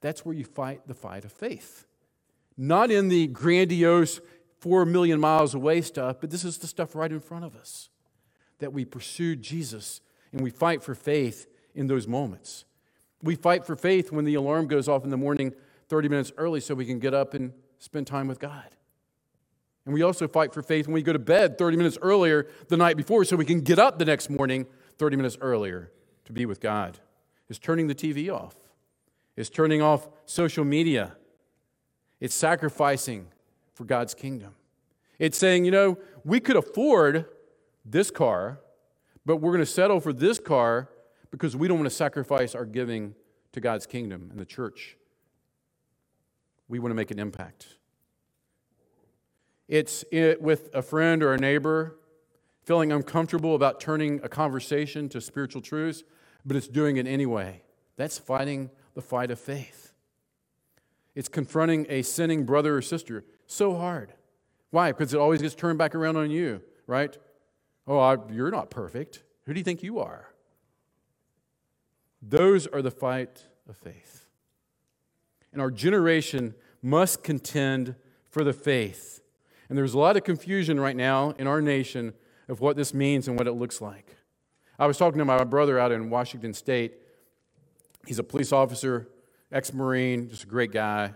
That's 0.00 0.24
where 0.24 0.34
you 0.34 0.44
fight 0.44 0.86
the 0.86 0.94
fight 0.94 1.24
of 1.24 1.32
faith. 1.32 1.86
Not 2.56 2.90
in 2.90 3.08
the 3.08 3.26
grandiose, 3.26 4.20
four 4.60 4.86
million 4.86 5.20
miles 5.20 5.54
away 5.54 5.82
stuff, 5.82 6.16
but 6.20 6.30
this 6.30 6.44
is 6.44 6.58
the 6.58 6.66
stuff 6.66 6.94
right 6.94 7.10
in 7.10 7.20
front 7.20 7.44
of 7.44 7.56
us 7.56 7.89
that 8.60 8.72
we 8.72 8.84
pursue 8.84 9.36
Jesus 9.36 10.00
and 10.32 10.40
we 10.40 10.50
fight 10.50 10.82
for 10.82 10.94
faith 10.94 11.46
in 11.74 11.86
those 11.86 12.06
moments. 12.06 12.64
We 13.22 13.34
fight 13.34 13.66
for 13.66 13.76
faith 13.76 14.12
when 14.12 14.24
the 14.24 14.34
alarm 14.34 14.66
goes 14.66 14.88
off 14.88 15.04
in 15.04 15.10
the 15.10 15.16
morning 15.16 15.52
30 15.88 16.08
minutes 16.08 16.32
early 16.36 16.60
so 16.60 16.74
we 16.74 16.86
can 16.86 16.98
get 16.98 17.12
up 17.12 17.34
and 17.34 17.52
spend 17.78 18.06
time 18.06 18.28
with 18.28 18.38
God. 18.38 18.76
And 19.84 19.94
we 19.94 20.02
also 20.02 20.28
fight 20.28 20.54
for 20.54 20.62
faith 20.62 20.86
when 20.86 20.94
we 20.94 21.02
go 21.02 21.12
to 21.12 21.18
bed 21.18 21.58
30 21.58 21.76
minutes 21.76 21.98
earlier 22.00 22.46
the 22.68 22.76
night 22.76 22.96
before 22.96 23.24
so 23.24 23.36
we 23.36 23.44
can 23.44 23.60
get 23.60 23.78
up 23.78 23.98
the 23.98 24.04
next 24.04 24.30
morning 24.30 24.66
30 24.98 25.16
minutes 25.16 25.36
earlier 25.40 25.90
to 26.26 26.32
be 26.32 26.46
with 26.46 26.60
God. 26.60 26.98
It's 27.48 27.58
turning 27.58 27.88
the 27.88 27.94
TV 27.94 28.32
off, 28.32 28.54
it's 29.36 29.50
turning 29.50 29.82
off 29.82 30.08
social 30.26 30.64
media, 30.64 31.16
it's 32.20 32.34
sacrificing 32.34 33.26
for 33.74 33.84
God's 33.84 34.14
kingdom. 34.14 34.54
It's 35.18 35.36
saying, 35.36 35.64
you 35.64 35.70
know, 35.70 35.98
we 36.24 36.40
could 36.40 36.56
afford 36.56 37.26
this 37.84 38.10
car, 38.10 38.60
but 39.24 39.36
we're 39.36 39.52
going 39.52 39.64
to 39.64 39.66
settle 39.66 40.00
for 40.00 40.12
this 40.12 40.38
car 40.38 40.88
because 41.30 41.56
we 41.56 41.68
don't 41.68 41.78
want 41.78 41.88
to 41.88 41.94
sacrifice 41.94 42.54
our 42.54 42.64
giving 42.64 43.14
to 43.52 43.60
God's 43.60 43.86
kingdom 43.86 44.28
and 44.30 44.38
the 44.38 44.44
church. 44.44 44.96
We 46.68 46.78
want 46.78 46.90
to 46.90 46.94
make 46.96 47.10
an 47.10 47.18
impact. 47.18 47.66
It's 49.68 50.04
it 50.10 50.42
with 50.42 50.68
a 50.74 50.82
friend 50.82 51.22
or 51.22 51.32
a 51.32 51.38
neighbor 51.38 51.96
feeling 52.64 52.92
uncomfortable 52.92 53.54
about 53.54 53.80
turning 53.80 54.20
a 54.22 54.28
conversation 54.28 55.08
to 55.08 55.20
spiritual 55.20 55.62
truths, 55.62 56.04
but 56.44 56.56
it's 56.56 56.68
doing 56.68 56.96
it 56.96 57.06
anyway. 57.06 57.62
That's 57.96 58.18
fighting 58.18 58.70
the 58.94 59.02
fight 59.02 59.30
of 59.30 59.38
faith. 59.38 59.92
It's 61.14 61.28
confronting 61.28 61.86
a 61.88 62.02
sinning 62.02 62.44
brother 62.44 62.76
or 62.76 62.82
sister. 62.82 63.24
So 63.46 63.76
hard. 63.76 64.12
Why? 64.70 64.92
Because 64.92 65.12
it 65.12 65.18
always 65.18 65.42
gets 65.42 65.54
turned 65.54 65.78
back 65.78 65.94
around 65.94 66.16
on 66.16 66.30
you, 66.30 66.62
right? 66.86 67.16
Oh, 67.90 67.98
I, 67.98 68.18
you're 68.30 68.52
not 68.52 68.70
perfect. 68.70 69.24
Who 69.46 69.52
do 69.52 69.58
you 69.58 69.64
think 69.64 69.82
you 69.82 69.98
are? 69.98 70.28
Those 72.22 72.68
are 72.68 72.82
the 72.82 72.90
fight 72.92 73.46
of 73.68 73.76
faith. 73.76 74.26
And 75.52 75.60
our 75.60 75.72
generation 75.72 76.54
must 76.82 77.24
contend 77.24 77.96
for 78.28 78.44
the 78.44 78.52
faith. 78.52 79.22
And 79.68 79.76
there's 79.76 79.94
a 79.94 79.98
lot 79.98 80.16
of 80.16 80.22
confusion 80.22 80.78
right 80.78 80.94
now 80.94 81.30
in 81.36 81.48
our 81.48 81.60
nation 81.60 82.14
of 82.48 82.60
what 82.60 82.76
this 82.76 82.94
means 82.94 83.26
and 83.26 83.36
what 83.36 83.48
it 83.48 83.54
looks 83.54 83.80
like. 83.80 84.14
I 84.78 84.86
was 84.86 84.96
talking 84.96 85.18
to 85.18 85.24
my 85.24 85.42
brother 85.42 85.76
out 85.76 85.90
in 85.90 86.10
Washington 86.10 86.54
State. 86.54 86.94
He's 88.06 88.20
a 88.20 88.24
police 88.24 88.52
officer, 88.52 89.08
ex 89.50 89.74
Marine, 89.74 90.28
just 90.28 90.44
a 90.44 90.46
great 90.46 90.70
guy. 90.70 91.14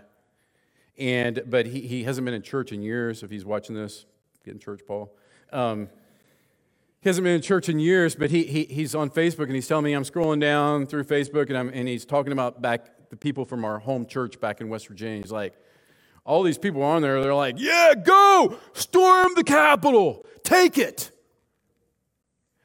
And, 0.97 1.41
but 1.47 1.67
he, 1.67 1.87
he 1.87 2.03
hasn't 2.03 2.25
been 2.25 2.33
in 2.33 2.41
church 2.41 2.73
in 2.73 2.81
years. 2.81 3.23
If 3.23 3.31
he's 3.31 3.45
watching 3.45 3.75
this, 3.75 4.05
get 4.43 4.55
in 4.55 4.59
church, 4.59 4.81
Paul. 4.85 5.15
Um, 5.53 5.87
he 7.05 7.09
hasn't 7.09 7.23
been 7.23 7.35
in 7.35 7.41
church 7.43 7.69
in 7.69 7.77
years, 7.77 8.15
but 8.15 8.31
he, 8.31 8.45
he, 8.45 8.63
he's 8.63 8.95
on 8.95 9.11
Facebook 9.11 9.43
and 9.43 9.53
he's 9.53 9.67
telling 9.67 9.85
me 9.85 9.93
I'm 9.93 10.01
scrolling 10.01 10.41
down 10.41 10.87
through 10.87 11.03
Facebook 11.03 11.49
and, 11.49 11.55
I'm, 11.55 11.69
and 11.69 11.87
he's 11.87 12.03
talking 12.03 12.33
about 12.33 12.63
back 12.63 13.09
the 13.11 13.15
people 13.15 13.45
from 13.45 13.63
our 13.63 13.77
home 13.77 14.07
church 14.07 14.39
back 14.39 14.59
in 14.59 14.69
West 14.69 14.87
Virginia. 14.87 15.21
He's 15.21 15.31
like, 15.31 15.53
all 16.25 16.41
these 16.41 16.57
people 16.57 16.81
on 16.81 17.03
there, 17.03 17.21
they're 17.21 17.35
like, 17.35 17.57
yeah, 17.59 17.93
go, 17.93 18.57
storm 18.73 19.35
the 19.35 19.43
Capitol, 19.43 20.25
take 20.43 20.79
it. 20.79 21.11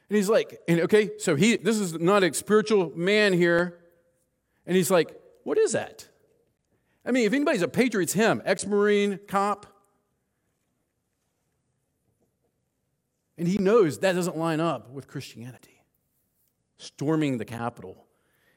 And 0.09 0.17
he's 0.17 0.31
like, 0.31 0.59
and 0.67 0.81
okay, 0.81 1.11
so 1.19 1.37
he 1.37 1.59
this 1.59 1.77
is 1.77 2.01
not 2.01 2.23
a 2.23 2.33
spiritual 2.33 2.95
man 2.97 3.35
here. 3.35 3.79
And 4.65 4.75
he's 4.75 4.91
like, 4.91 5.15
what 5.45 5.59
is 5.59 5.73
that? 5.73 6.09
I 7.05 7.11
mean, 7.11 7.27
if 7.27 7.35
anybody's 7.35 7.61
a 7.61 7.69
patriot, 7.69 8.05
it's 8.05 8.15
him, 8.15 8.41
ex-Marine, 8.47 9.21
cop. 9.29 9.67
And 13.41 13.49
he 13.49 13.57
knows 13.57 14.01
that 14.01 14.13
doesn't 14.13 14.37
line 14.37 14.61
up 14.61 14.91
with 14.91 15.09
Christianity. 15.09 15.83
Storming 16.77 17.39
the 17.39 17.47
Capitol 17.47 18.07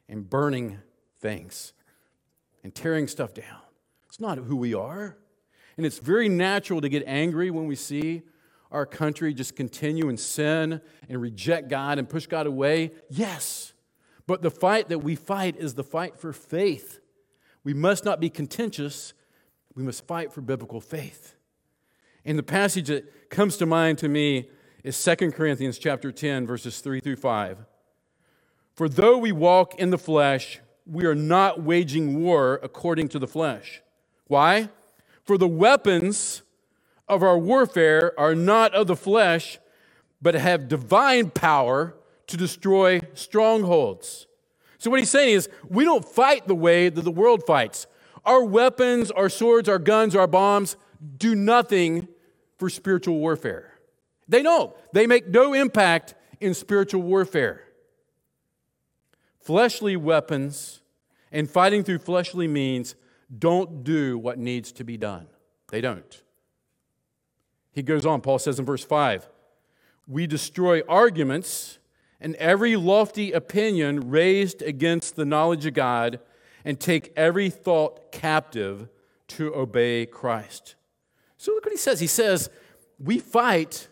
and 0.10 0.30
burning 0.30 0.80
things 1.22 1.72
and 2.65 2.76
tearing 2.76 3.08
stuff 3.08 3.34
down. 3.34 3.62
It's 4.10 4.19
not 4.19 4.38
who 4.39 4.58
we 4.58 4.74
are. 4.74 5.17
And 5.78 5.86
it's 5.86 6.00
very 6.00 6.28
natural 6.28 6.82
to 6.82 6.89
get 6.89 7.02
angry 7.08 7.50
when 7.50 7.65
we 7.65 7.78
see 7.78 8.24
our 8.74 8.86
country 8.86 9.34
just 9.34 9.56
continue 9.56 10.10
in 10.10 10.17
sin 10.17 10.82
and 11.08 11.22
reject 11.22 11.69
God 11.69 11.98
and 11.98 12.10
push 12.10 12.28
God 12.28 12.46
away. 12.46 12.91
Yes. 13.10 13.72
But 14.28 14.41
the 14.41 14.52
fight 14.52 14.89
that 14.89 15.00
we 15.00 15.15
fight 15.15 15.56
is 15.56 15.76
the 15.76 15.86
fight 15.86 16.17
for 16.17 16.34
faith. 16.34 17.00
We 17.63 17.74
must 17.74 18.04
not 18.04 18.19
be 18.19 18.30
contentious. 18.30 19.13
We 19.76 19.84
must 19.84 20.06
fight 20.06 20.34
for 20.34 20.41
biblical 20.41 20.82
faith. 20.82 21.36
And 22.26 22.38
the 22.38 22.43
passage 22.43 22.89
that 22.89 23.30
comes 23.30 23.56
to 23.58 23.65
mind 23.65 24.00
to 24.00 24.10
me 24.10 24.50
is 24.84 25.02
2 25.02 25.32
Corinthians 25.32 25.78
chapter 25.78 26.12
10 26.12 26.46
verses 26.46 26.80
3 26.80 27.00
through 27.00 27.15
5. 27.15 27.65
For 28.76 28.89
though 28.89 29.17
we 29.17 29.32
walk 29.32 29.80
in 29.80 29.91
the 29.91 29.98
flesh, 29.98 30.60
we 30.86 31.06
are 31.06 31.15
not 31.15 31.62
waging 31.62 32.22
war 32.22 32.60
according 32.62 33.08
to 33.10 33.19
the 33.19 33.28
flesh. 33.28 33.82
Why? 34.28 34.69
For 35.24 35.38
the 35.38 35.48
weapons 35.48 36.41
of 37.08 37.24
our 37.24 37.38
warfare 37.38 38.17
are 38.19 38.36
not 38.36 38.74
of 38.74 38.88
the 38.88 38.96
flesh, 38.96 39.60
but 40.22 40.34
have 40.36 40.67
divine 40.67 41.30
power 41.30 41.96
to 42.28 42.36
destroy 42.36 43.02
strongholds. 43.13 44.28
So, 44.80 44.89
what 44.89 45.00
he's 45.00 45.10
saying 45.10 45.36
is, 45.36 45.50
we 45.69 45.86
don't 45.86 46.04
fight 46.04 46.48
the 46.48 46.56
way 46.56 46.89
that 46.89 47.02
the 47.02 47.12
world 47.12 47.46
fights. 47.46 47.88
Our 48.26 48.43
weapons, 48.43 49.12
our 49.12 49.30
swords, 49.30 49.69
our 49.69 49.80
guns, 49.80 50.15
our 50.15 50.28
bombs 50.28 50.76
do 51.17 51.36
nothing 51.36 52.08
for 52.58 52.69
spiritual 52.69 53.19
warfare. 53.19 53.73
They 54.28 54.42
don't. 54.42 54.74
They 54.94 55.08
make 55.08 55.28
no 55.28 55.54
impact 55.54 56.16
in 56.40 56.54
spiritual 56.54 57.02
warfare. 57.02 57.64
Fleshly 59.40 59.96
weapons 59.96 60.82
and 61.32 61.50
fighting 61.50 61.84
through 61.84 62.00
fleshly 62.00 62.48
means 62.48 62.96
don't 63.38 63.84
do 63.84 64.18
what 64.18 64.38
needs 64.38 64.72
to 64.74 64.84
be 64.84 64.98
done. 64.98 65.28
They 65.70 65.82
don't. 65.82 66.22
He 67.72 67.82
goes 67.82 68.06
on, 68.06 68.22
Paul 68.22 68.40
says 68.40 68.60
in 68.60 68.66
verse 68.66 68.86
5 68.86 69.28
We 70.08 70.28
destroy 70.28 70.82
arguments 70.88 71.80
and 72.22 72.36
every 72.36 72.76
lofty 72.76 73.32
opinion 73.32 74.10
raised 74.10 74.62
against 74.62 75.16
the 75.16 75.26
knowledge 75.26 75.66
of 75.66 75.74
God 75.74 76.20
and 76.64 76.80
take 76.80 77.12
every 77.18 77.50
thought 77.50 78.12
captive 78.12 78.88
to 79.28 79.54
obey 79.54 80.06
Christ. 80.06 80.76
So 81.38 81.52
look 81.52 81.66
what 81.66 81.74
he 81.74 81.78
says. 81.78 82.00
He 82.00 82.08
says, 82.08 82.50
We 83.00 83.20
fight 83.20 83.90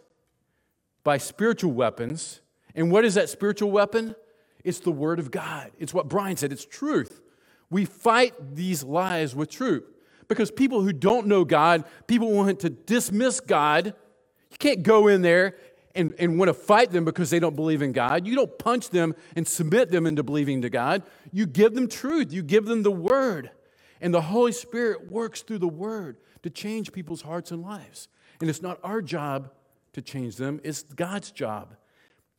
by 1.03 1.17
spiritual 1.17 1.71
weapons. 1.71 2.41
And 2.75 2.91
what 2.91 3.05
is 3.05 3.15
that 3.15 3.29
spiritual 3.29 3.71
weapon? 3.71 4.15
It's 4.63 4.79
the 4.79 4.91
Word 4.91 5.19
of 5.19 5.31
God. 5.31 5.71
It's 5.79 5.93
what 5.93 6.07
Brian 6.07 6.37
said, 6.37 6.51
it's 6.51 6.65
truth. 6.65 7.21
We 7.69 7.85
fight 7.85 8.55
these 8.55 8.83
lies 8.83 9.35
with 9.35 9.49
truth. 9.49 9.85
Because 10.27 10.51
people 10.51 10.81
who 10.81 10.93
don't 10.93 11.27
know 11.27 11.43
God, 11.43 11.83
people 12.07 12.31
want 12.31 12.59
to 12.61 12.69
dismiss 12.69 13.39
God. 13.39 13.87
You 13.87 14.57
can't 14.57 14.83
go 14.83 15.07
in 15.07 15.21
there 15.21 15.57
and, 15.93 16.13
and 16.19 16.37
want 16.39 16.49
to 16.49 16.53
fight 16.53 16.91
them 16.91 17.03
because 17.03 17.29
they 17.29 17.39
don't 17.39 17.55
believe 17.55 17.81
in 17.81 17.91
God. 17.91 18.25
You 18.25 18.35
don't 18.35 18.57
punch 18.57 18.89
them 18.89 19.13
and 19.35 19.47
submit 19.47 19.91
them 19.91 20.05
into 20.05 20.23
believing 20.23 20.61
to 20.61 20.69
God. 20.69 21.03
You 21.31 21.45
give 21.45 21.73
them 21.73 21.87
truth, 21.87 22.31
you 22.31 22.43
give 22.43 22.65
them 22.65 22.83
the 22.83 22.91
Word. 22.91 23.51
And 23.99 24.13
the 24.13 24.21
Holy 24.21 24.51
Spirit 24.51 25.11
works 25.11 25.41
through 25.41 25.59
the 25.59 25.67
Word 25.67 26.17
to 26.43 26.49
change 26.49 26.91
people's 26.91 27.21
hearts 27.21 27.51
and 27.51 27.61
lives. 27.61 28.07
And 28.39 28.49
it's 28.49 28.61
not 28.61 28.79
our 28.83 29.01
job 29.01 29.51
to 29.93 30.01
change 30.01 30.37
them, 30.37 30.59
it's 30.63 30.83
God's 30.83 31.31
job 31.31 31.75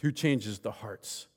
who 0.00 0.10
changes 0.10 0.60
the 0.60 0.70
hearts. 0.70 1.28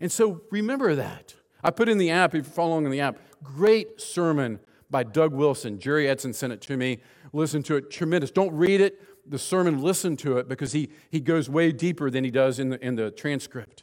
And 0.00 0.10
so 0.12 0.42
remember 0.50 0.94
that. 0.94 1.34
I 1.62 1.70
put 1.70 1.88
in 1.88 1.98
the 1.98 2.10
app, 2.10 2.34
if 2.34 2.46
you're 2.46 2.54
following 2.54 2.84
in 2.84 2.90
the 2.90 3.00
app, 3.00 3.18
great 3.42 4.00
sermon 4.00 4.60
by 4.90 5.02
Doug 5.02 5.32
Wilson. 5.32 5.78
Jerry 5.78 6.08
Edson 6.08 6.32
sent 6.32 6.52
it 6.52 6.60
to 6.62 6.76
me. 6.76 7.00
Listen 7.32 7.62
to 7.64 7.76
it, 7.76 7.90
tremendous. 7.90 8.30
Don't 8.30 8.54
read 8.54 8.80
it, 8.80 9.30
the 9.30 9.38
sermon, 9.38 9.82
listen 9.82 10.16
to 10.18 10.38
it 10.38 10.48
because 10.48 10.72
he, 10.72 10.90
he 11.10 11.20
goes 11.20 11.50
way 11.50 11.72
deeper 11.72 12.10
than 12.10 12.24
he 12.24 12.30
does 12.30 12.58
in 12.58 12.70
the, 12.70 12.84
in 12.84 12.94
the 12.94 13.10
transcript. 13.10 13.82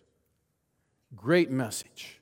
Great 1.15 1.51
message 1.51 2.21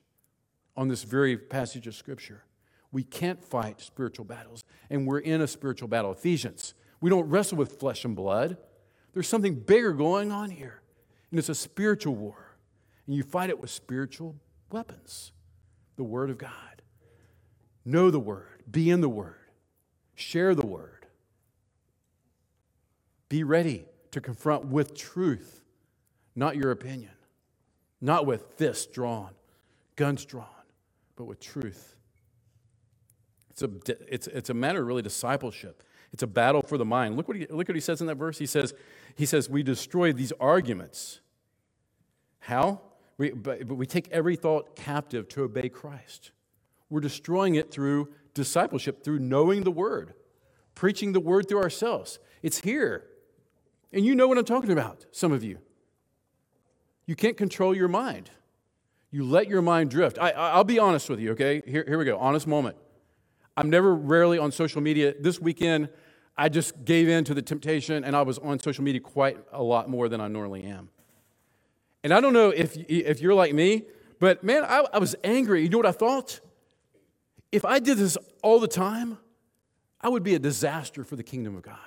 on 0.76 0.88
this 0.88 1.04
very 1.04 1.36
passage 1.36 1.86
of 1.86 1.94
Scripture. 1.94 2.44
We 2.92 3.02
can't 3.02 3.42
fight 3.42 3.80
spiritual 3.80 4.24
battles, 4.24 4.64
and 4.90 5.06
we're 5.06 5.18
in 5.18 5.40
a 5.40 5.46
spiritual 5.46 5.88
battle. 5.88 6.12
Ephesians, 6.12 6.74
we 7.00 7.10
don't 7.10 7.28
wrestle 7.28 7.58
with 7.58 7.78
flesh 7.80 8.04
and 8.04 8.14
blood. 8.14 8.56
There's 9.14 9.28
something 9.28 9.54
bigger 9.54 9.92
going 9.92 10.32
on 10.32 10.50
here, 10.50 10.82
and 11.30 11.38
it's 11.38 11.48
a 11.48 11.54
spiritual 11.54 12.16
war. 12.16 12.56
And 13.06 13.14
you 13.14 13.22
fight 13.22 13.48
it 13.48 13.60
with 13.60 13.70
spiritual 13.70 14.36
weapons 14.70 15.32
the 15.96 16.02
Word 16.02 16.30
of 16.30 16.38
God. 16.38 16.82
Know 17.84 18.10
the 18.10 18.18
Word, 18.18 18.64
be 18.68 18.90
in 18.90 19.00
the 19.00 19.08
Word, 19.08 19.36
share 20.16 20.54
the 20.54 20.66
Word. 20.66 21.06
Be 23.28 23.44
ready 23.44 23.86
to 24.10 24.20
confront 24.20 24.66
with 24.66 24.96
truth, 24.96 25.62
not 26.34 26.56
your 26.56 26.72
opinion, 26.72 27.12
not 28.00 28.26
with 28.26 28.54
fists 28.54 28.86
drawn, 28.86 29.30
guns 29.96 30.24
drawn, 30.24 30.46
but 31.14 31.24
with 31.24 31.38
truth. 31.38 31.94
It's 33.50 33.62
a, 33.62 33.70
it's, 34.12 34.26
it's 34.26 34.50
a 34.50 34.54
matter 34.54 34.80
of 34.80 34.86
really 34.88 35.02
discipleship. 35.02 35.84
It's 36.14 36.22
a 36.22 36.28
battle 36.28 36.62
for 36.62 36.78
the 36.78 36.84
mind. 36.84 37.16
Look 37.16 37.26
what, 37.26 37.36
he, 37.36 37.44
look 37.50 37.66
what 37.66 37.74
he 37.74 37.80
says 37.80 38.00
in 38.00 38.06
that 38.06 38.14
verse. 38.14 38.38
He 38.38 38.46
says, 38.46 38.72
he 39.16 39.26
says, 39.26 39.50
We 39.50 39.64
destroy 39.64 40.12
these 40.12 40.32
arguments. 40.38 41.18
How? 42.38 42.82
We, 43.18 43.32
but, 43.32 43.66
but 43.66 43.74
we 43.74 43.84
take 43.84 44.08
every 44.12 44.36
thought 44.36 44.76
captive 44.76 45.28
to 45.30 45.42
obey 45.42 45.68
Christ. 45.68 46.30
We're 46.88 47.00
destroying 47.00 47.56
it 47.56 47.72
through 47.72 48.10
discipleship, 48.32 49.02
through 49.02 49.18
knowing 49.18 49.64
the 49.64 49.72
Word, 49.72 50.14
preaching 50.76 51.14
the 51.14 51.20
Word 51.20 51.48
through 51.48 51.62
ourselves. 51.62 52.20
It's 52.44 52.60
here. 52.60 53.08
And 53.92 54.04
you 54.04 54.14
know 54.14 54.28
what 54.28 54.38
I'm 54.38 54.44
talking 54.44 54.70
about, 54.70 55.06
some 55.10 55.32
of 55.32 55.42
you. 55.42 55.58
You 57.06 57.16
can't 57.16 57.36
control 57.36 57.74
your 57.74 57.88
mind. 57.88 58.30
You 59.10 59.24
let 59.24 59.48
your 59.48 59.62
mind 59.62 59.90
drift. 59.90 60.16
I, 60.20 60.56
will 60.56 60.62
be 60.62 60.78
honest 60.78 61.10
with 61.10 61.18
you, 61.18 61.32
okay? 61.32 61.60
Here, 61.66 61.84
here 61.88 61.98
we 61.98 62.04
go, 62.04 62.18
honest 62.18 62.46
moment. 62.46 62.76
I'm 63.56 63.70
never 63.70 63.94
rarely 63.94 64.38
on 64.38 64.52
social 64.52 64.80
media. 64.80 65.14
This 65.18 65.40
weekend, 65.40 65.88
I 66.36 66.48
just 66.48 66.84
gave 66.84 67.08
in 67.08 67.24
to 67.24 67.34
the 67.34 67.42
temptation 67.42 68.04
and 68.04 68.16
I 68.16 68.22
was 68.22 68.38
on 68.38 68.58
social 68.58 68.82
media 68.82 69.00
quite 69.00 69.38
a 69.52 69.62
lot 69.62 69.88
more 69.88 70.08
than 70.08 70.20
I 70.20 70.28
normally 70.28 70.64
am. 70.64 70.88
And 72.02 72.12
I 72.12 72.20
don't 72.20 72.32
know 72.32 72.50
if, 72.50 72.76
if 72.76 73.20
you're 73.20 73.34
like 73.34 73.54
me, 73.54 73.84
but 74.18 74.42
man, 74.42 74.64
I, 74.64 74.84
I 74.92 74.98
was 74.98 75.14
angry. 75.24 75.62
You 75.62 75.68
know 75.68 75.78
what 75.78 75.86
I 75.86 75.92
thought? 75.92 76.40
If 77.52 77.64
I 77.64 77.78
did 77.78 77.98
this 77.98 78.18
all 78.42 78.58
the 78.58 78.68
time, 78.68 79.18
I 80.00 80.08
would 80.08 80.22
be 80.22 80.34
a 80.34 80.38
disaster 80.38 81.04
for 81.04 81.16
the 81.16 81.22
kingdom 81.22 81.56
of 81.56 81.62
God. 81.62 81.78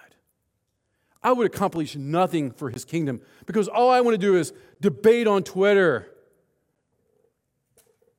I 1.22 1.34
would 1.34 1.46
accomplish 1.46 1.96
nothing 1.96 2.52
for 2.52 2.70
his 2.70 2.86
kingdom 2.86 3.22
because 3.46 3.68
all 3.68 3.90
I 3.90 4.02
want 4.02 4.14
to 4.16 4.18
do 4.18 4.38
is 4.38 4.54
debate 4.80 5.28
on 5.28 5.44
Twitter. 5.44 6.08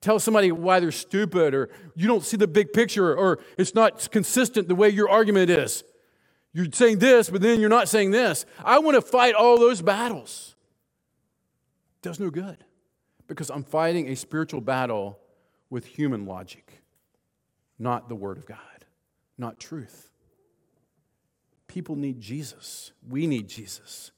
Tell 0.00 0.20
somebody 0.20 0.52
why 0.52 0.78
they're 0.78 0.92
stupid 0.92 1.54
or 1.54 1.70
you 1.96 2.06
don't 2.06 2.22
see 2.22 2.36
the 2.36 2.46
big 2.46 2.72
picture 2.72 3.16
or 3.16 3.40
it's 3.56 3.74
not 3.74 4.10
consistent 4.10 4.68
the 4.68 4.74
way 4.74 4.88
your 4.90 5.08
argument 5.08 5.50
is. 5.50 5.84
You're 6.52 6.66
saying 6.72 6.98
this, 6.98 7.30
but 7.30 7.40
then 7.40 7.60
you're 7.60 7.68
not 7.68 7.88
saying 7.88 8.10
this. 8.10 8.46
I 8.64 8.78
want 8.78 8.96
to 8.96 9.02
fight 9.02 9.34
all 9.34 9.58
those 9.58 9.82
battles. 9.82 10.54
Does 12.02 12.18
no 12.18 12.30
good 12.30 12.64
because 13.26 13.50
I'm 13.50 13.62
fighting 13.64 14.08
a 14.08 14.16
spiritual 14.16 14.60
battle 14.60 15.18
with 15.70 15.84
human 15.84 16.26
logic, 16.26 16.82
not 17.78 18.08
the 18.08 18.14
Word 18.14 18.38
of 18.38 18.46
God, 18.46 18.58
not 19.36 19.60
truth. 19.60 20.10
People 21.68 21.96
need 21.96 22.20
Jesus. 22.20 22.92
We 23.06 23.26
need 23.26 23.48
Jesus. 23.48 24.10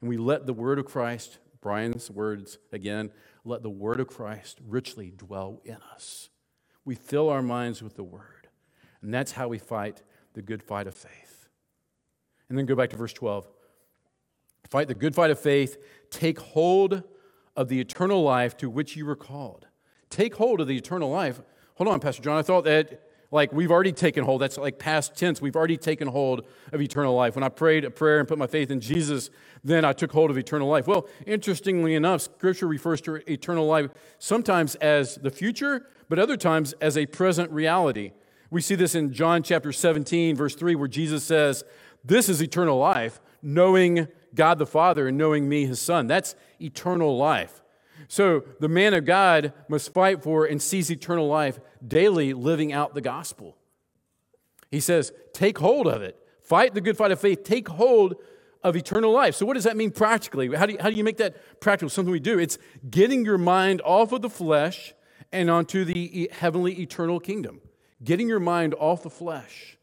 And 0.00 0.10
we 0.10 0.16
let 0.16 0.46
the 0.46 0.52
Word 0.52 0.78
of 0.78 0.86
Christ, 0.86 1.38
Brian's 1.60 2.10
words 2.10 2.58
again, 2.72 3.10
let 3.44 3.62
the 3.62 3.70
Word 3.70 4.00
of 4.00 4.08
Christ 4.08 4.58
richly 4.66 5.12
dwell 5.16 5.60
in 5.64 5.78
us. 5.94 6.28
We 6.84 6.96
fill 6.96 7.28
our 7.28 7.42
minds 7.42 7.82
with 7.82 7.94
the 7.94 8.04
Word. 8.04 8.48
And 9.00 9.14
that's 9.14 9.32
how 9.32 9.48
we 9.48 9.58
fight 9.58 10.02
the 10.34 10.42
good 10.42 10.62
fight 10.62 10.88
of 10.88 10.94
faith. 10.94 11.25
And 12.48 12.58
then 12.58 12.66
go 12.66 12.74
back 12.74 12.90
to 12.90 12.96
verse 12.96 13.12
12. 13.12 13.48
Fight 14.70 14.88
the 14.88 14.94
good 14.94 15.14
fight 15.14 15.30
of 15.30 15.38
faith, 15.38 15.76
take 16.10 16.38
hold 16.38 17.02
of 17.56 17.68
the 17.68 17.80
eternal 17.80 18.22
life 18.22 18.56
to 18.58 18.68
which 18.68 18.96
you 18.96 19.06
were 19.06 19.16
called. 19.16 19.66
Take 20.10 20.36
hold 20.36 20.60
of 20.60 20.66
the 20.66 20.76
eternal 20.76 21.10
life. 21.10 21.40
Hold 21.76 21.88
on, 21.88 22.00
Pastor 22.00 22.22
John. 22.22 22.38
I 22.38 22.42
thought 22.42 22.64
that 22.64 23.02
like 23.30 23.52
we've 23.52 23.70
already 23.70 23.92
taken 23.92 24.24
hold. 24.24 24.40
That's 24.40 24.58
like 24.58 24.78
past 24.78 25.16
tense. 25.16 25.40
We've 25.40 25.56
already 25.56 25.76
taken 25.76 26.08
hold 26.08 26.46
of 26.72 26.80
eternal 26.80 27.14
life. 27.14 27.34
When 27.34 27.44
I 27.44 27.48
prayed 27.48 27.84
a 27.84 27.90
prayer 27.90 28.18
and 28.18 28.28
put 28.28 28.38
my 28.38 28.46
faith 28.46 28.70
in 28.70 28.80
Jesus, 28.80 29.30
then 29.64 29.84
I 29.84 29.92
took 29.92 30.12
hold 30.12 30.30
of 30.30 30.38
eternal 30.38 30.68
life. 30.68 30.86
Well, 30.86 31.08
interestingly 31.26 31.94
enough, 31.94 32.22
Scripture 32.22 32.66
refers 32.66 33.00
to 33.02 33.30
eternal 33.30 33.66
life 33.66 33.90
sometimes 34.18 34.74
as 34.76 35.16
the 35.16 35.30
future, 35.30 35.86
but 36.08 36.18
other 36.18 36.36
times 36.36 36.72
as 36.80 36.96
a 36.96 37.06
present 37.06 37.50
reality. 37.50 38.12
We 38.50 38.60
see 38.60 38.76
this 38.76 38.94
in 38.94 39.12
John 39.12 39.42
chapter 39.42 39.72
17, 39.72 40.36
verse 40.36 40.54
3, 40.54 40.76
where 40.76 40.88
Jesus 40.88 41.24
says, 41.24 41.64
This 42.06 42.28
is 42.28 42.40
eternal 42.40 42.78
life, 42.78 43.20
knowing 43.42 44.06
God 44.34 44.58
the 44.58 44.66
Father 44.66 45.08
and 45.08 45.18
knowing 45.18 45.48
me, 45.48 45.66
his 45.66 45.80
Son. 45.80 46.06
That's 46.06 46.36
eternal 46.60 47.16
life. 47.16 47.62
So 48.06 48.44
the 48.60 48.68
man 48.68 48.94
of 48.94 49.04
God 49.04 49.52
must 49.68 49.92
fight 49.92 50.22
for 50.22 50.44
and 50.44 50.62
seize 50.62 50.90
eternal 50.90 51.26
life 51.26 51.58
daily, 51.86 52.32
living 52.32 52.72
out 52.72 52.94
the 52.94 53.00
gospel. 53.00 53.56
He 54.70 54.78
says, 54.78 55.12
take 55.32 55.58
hold 55.58 55.88
of 55.88 56.02
it. 56.02 56.16
Fight 56.42 56.74
the 56.74 56.80
good 56.80 56.96
fight 56.96 57.10
of 57.10 57.20
faith. 57.20 57.42
Take 57.42 57.68
hold 57.68 58.14
of 58.62 58.76
eternal 58.76 59.10
life. 59.12 59.34
So, 59.34 59.44
what 59.44 59.54
does 59.54 59.64
that 59.64 59.76
mean 59.76 59.90
practically? 59.90 60.54
How 60.54 60.66
do 60.66 60.74
you, 60.74 60.78
how 60.80 60.90
do 60.90 60.96
you 60.96 61.02
make 61.02 61.16
that 61.16 61.60
practical? 61.60 61.90
Something 61.90 62.12
we 62.12 62.20
do. 62.20 62.38
It's 62.38 62.58
getting 62.88 63.24
your 63.24 63.38
mind 63.38 63.80
off 63.84 64.12
of 64.12 64.22
the 64.22 64.30
flesh 64.30 64.94
and 65.32 65.50
onto 65.50 65.84
the 65.84 66.30
heavenly 66.32 66.80
eternal 66.80 67.18
kingdom. 67.18 67.60
Getting 68.04 68.28
your 68.28 68.38
mind 68.38 68.74
off 68.78 69.02
the 69.02 69.10
flesh 69.10 69.76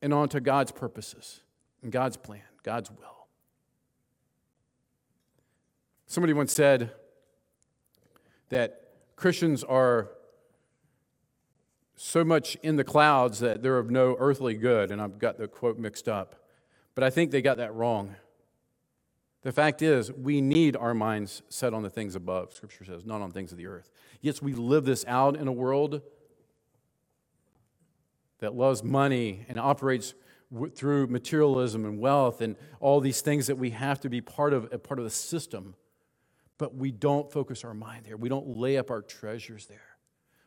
and 0.00 0.14
onto 0.14 0.38
God's 0.38 0.70
purposes 0.70 1.40
and 1.82 1.92
God's 1.92 2.16
plan, 2.16 2.42
God's 2.62 2.90
will. 2.90 3.26
Somebody 6.06 6.32
once 6.32 6.52
said 6.52 6.92
that 8.48 8.82
Christians 9.16 9.64
are 9.64 10.10
so 11.96 12.24
much 12.24 12.56
in 12.62 12.76
the 12.76 12.84
clouds 12.84 13.40
that 13.40 13.62
they're 13.62 13.78
of 13.78 13.90
no 13.90 14.16
earthly 14.18 14.54
good, 14.54 14.90
and 14.90 15.00
I've 15.00 15.18
got 15.18 15.38
the 15.38 15.48
quote 15.48 15.78
mixed 15.78 16.08
up. 16.08 16.36
But 16.94 17.04
I 17.04 17.10
think 17.10 17.30
they 17.30 17.42
got 17.42 17.56
that 17.56 17.74
wrong. 17.74 18.16
The 19.42 19.52
fact 19.52 19.80
is, 19.80 20.12
we 20.12 20.40
need 20.40 20.76
our 20.76 20.94
minds 20.94 21.42
set 21.48 21.72
on 21.72 21.82
the 21.82 21.90
things 21.90 22.14
above, 22.14 22.52
Scripture 22.52 22.84
says, 22.84 23.04
not 23.04 23.22
on 23.22 23.30
things 23.30 23.52
of 23.52 23.58
the 23.58 23.66
earth. 23.66 23.90
Yes, 24.20 24.42
we 24.42 24.54
live 24.54 24.84
this 24.84 25.04
out 25.06 25.36
in 25.36 25.48
a 25.48 25.52
world 25.52 26.02
that 28.40 28.54
loves 28.54 28.82
money 28.82 29.46
and 29.48 29.58
operates 29.58 30.14
w- 30.52 30.72
through 30.72 31.06
materialism 31.08 31.84
and 31.84 31.98
wealth 31.98 32.40
and 32.40 32.56
all 32.80 33.00
these 33.00 33.20
things 33.20 33.46
that 33.46 33.56
we 33.56 33.70
have 33.70 34.00
to 34.00 34.08
be 34.08 34.20
part 34.20 34.52
of, 34.52 34.72
a 34.72 34.78
part 34.78 34.98
of 34.98 35.04
the 35.04 35.10
system. 35.10 35.74
But 36.58 36.74
we 36.74 36.90
don't 36.90 37.30
focus 37.30 37.64
our 37.64 37.74
mind 37.74 38.06
there. 38.06 38.16
We 38.16 38.28
don't 38.28 38.56
lay 38.56 38.78
up 38.78 38.90
our 38.90 39.02
treasures 39.02 39.66
there. 39.66 39.96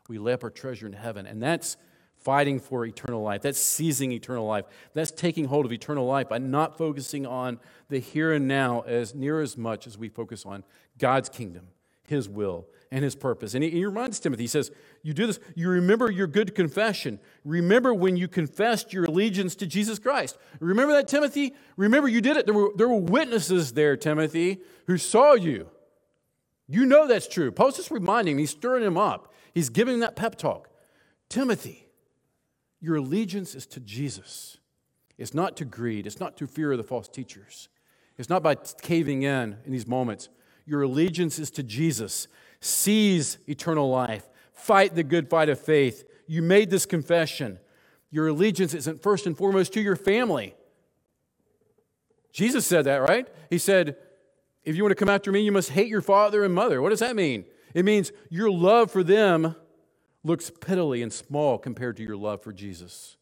We 0.07 0.17
lay 0.17 0.33
up 0.33 0.43
our 0.43 0.49
treasure 0.49 0.87
in 0.87 0.93
heaven. 0.93 1.27
And 1.27 1.41
that's 1.41 1.77
fighting 2.19 2.59
for 2.59 2.85
eternal 2.85 3.21
life. 3.21 3.41
That's 3.41 3.59
seizing 3.59 4.11
eternal 4.11 4.45
life. 4.45 4.65
That's 4.93 5.11
taking 5.11 5.45
hold 5.45 5.65
of 5.65 5.71
eternal 5.71 6.05
life 6.05 6.29
by 6.29 6.37
not 6.37 6.77
focusing 6.77 7.25
on 7.25 7.59
the 7.89 7.99
here 7.99 8.33
and 8.33 8.47
now 8.47 8.81
as 8.81 9.15
near 9.15 9.41
as 9.41 9.57
much 9.57 9.87
as 9.87 9.97
we 9.97 10.09
focus 10.09 10.45
on 10.45 10.63
God's 10.97 11.29
kingdom, 11.29 11.67
His 12.09 12.27
will, 12.27 12.67
and 12.91 13.03
His 13.03 13.15
purpose. 13.15 13.53
And 13.53 13.63
he, 13.63 13.69
he 13.69 13.85
reminds 13.85 14.19
Timothy, 14.19 14.43
he 14.43 14.47
says, 14.47 14.71
You 15.03 15.13
do 15.13 15.27
this, 15.27 15.39
you 15.55 15.69
remember 15.69 16.11
your 16.11 16.27
good 16.27 16.55
confession. 16.55 17.19
Remember 17.45 17.93
when 17.93 18.17
you 18.17 18.27
confessed 18.27 18.91
your 18.91 19.05
allegiance 19.05 19.55
to 19.55 19.67
Jesus 19.67 19.99
Christ. 19.99 20.37
Remember 20.59 20.93
that, 20.93 21.07
Timothy? 21.07 21.53
Remember 21.77 22.07
you 22.07 22.21
did 22.21 22.37
it. 22.37 22.45
There 22.45 22.55
were, 22.55 22.71
there 22.75 22.89
were 22.89 22.95
witnesses 22.95 23.73
there, 23.73 23.95
Timothy, 23.95 24.59
who 24.87 24.97
saw 24.97 25.33
you. 25.33 25.69
You 26.67 26.85
know 26.85 27.07
that's 27.07 27.27
true. 27.27 27.51
Paul's 27.51 27.77
just 27.77 27.91
reminding 27.91 28.33
him, 28.33 28.39
he's 28.39 28.51
stirring 28.51 28.83
him 28.83 28.97
up. 28.97 29.33
He's 29.53 29.69
giving 29.69 29.99
that 29.99 30.15
pep 30.15 30.35
talk. 30.35 30.69
Timothy, 31.29 31.87
your 32.81 32.97
allegiance 32.97 33.55
is 33.55 33.65
to 33.67 33.79
Jesus. 33.79 34.57
It's 35.17 35.33
not 35.33 35.57
to 35.57 35.65
greed. 35.65 36.07
It's 36.07 36.19
not 36.19 36.37
to 36.37 36.47
fear 36.47 36.71
of 36.71 36.77
the 36.77 36.83
false 36.83 37.07
teachers. 37.07 37.69
It's 38.17 38.29
not 38.29 38.43
by 38.43 38.55
caving 38.55 39.23
in 39.23 39.57
in 39.65 39.71
these 39.71 39.87
moments. 39.87 40.29
Your 40.69 40.83
allegiance 40.83 41.39
is 41.39 41.49
to 41.51 41.63
Jesus. 41.63 42.27
Seize 42.61 43.39
eternal 43.47 43.89
life. 43.89 44.29
Fight 44.53 44.93
the 44.93 45.03
good 45.03 45.27
fight 45.27 45.49
of 45.49 45.59
faith. 45.59 46.07
You 46.27 46.43
made 46.43 46.69
this 46.69 46.85
confession. 46.85 47.57
Your 48.11 48.27
allegiance 48.27 48.75
isn't 48.75 49.01
first 49.01 49.25
and 49.25 49.35
foremost 49.35 49.73
to 49.73 49.81
your 49.81 49.95
family. 49.95 50.53
Jesus 52.31 52.67
said 52.67 52.85
that, 52.85 52.97
right? 52.97 53.27
He 53.49 53.57
said, 53.57 53.97
If 54.63 54.75
you 54.75 54.83
want 54.83 54.91
to 54.91 54.95
come 54.95 55.09
after 55.09 55.31
me, 55.31 55.39
you 55.39 55.51
must 55.51 55.71
hate 55.71 55.87
your 55.87 56.01
father 56.01 56.43
and 56.43 56.53
mother. 56.53 56.83
What 56.83 56.89
does 56.89 56.99
that 56.99 57.15
mean? 57.15 57.45
It 57.73 57.83
means 57.83 58.11
your 58.29 58.51
love 58.51 58.91
for 58.91 59.03
them 59.03 59.55
looks 60.23 60.51
pitifully 60.51 61.01
and 61.01 61.11
small 61.11 61.57
compared 61.57 61.97
to 61.97 62.03
your 62.03 62.17
love 62.17 62.43
for 62.43 62.53
Jesus. 62.53 63.17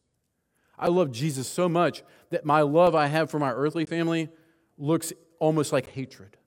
I 0.78 0.88
love 0.88 1.12
Jesus 1.12 1.48
so 1.48 1.66
much 1.66 2.02
that 2.28 2.44
my 2.44 2.60
love 2.60 2.94
I 2.94 3.06
have 3.06 3.30
for 3.30 3.38
my 3.38 3.52
earthly 3.52 3.86
family 3.86 4.28
looks 4.76 5.14
almost 5.38 5.72
like 5.72 5.86
hatred. 5.86 6.37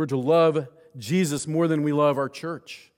We're 0.00 0.06
to 0.06 0.16
love 0.16 0.66
Jesus 0.96 1.46
more 1.46 1.68
than 1.68 1.82
we 1.82 1.92
love 1.92 2.16
our 2.16 2.30
church. 2.30 2.90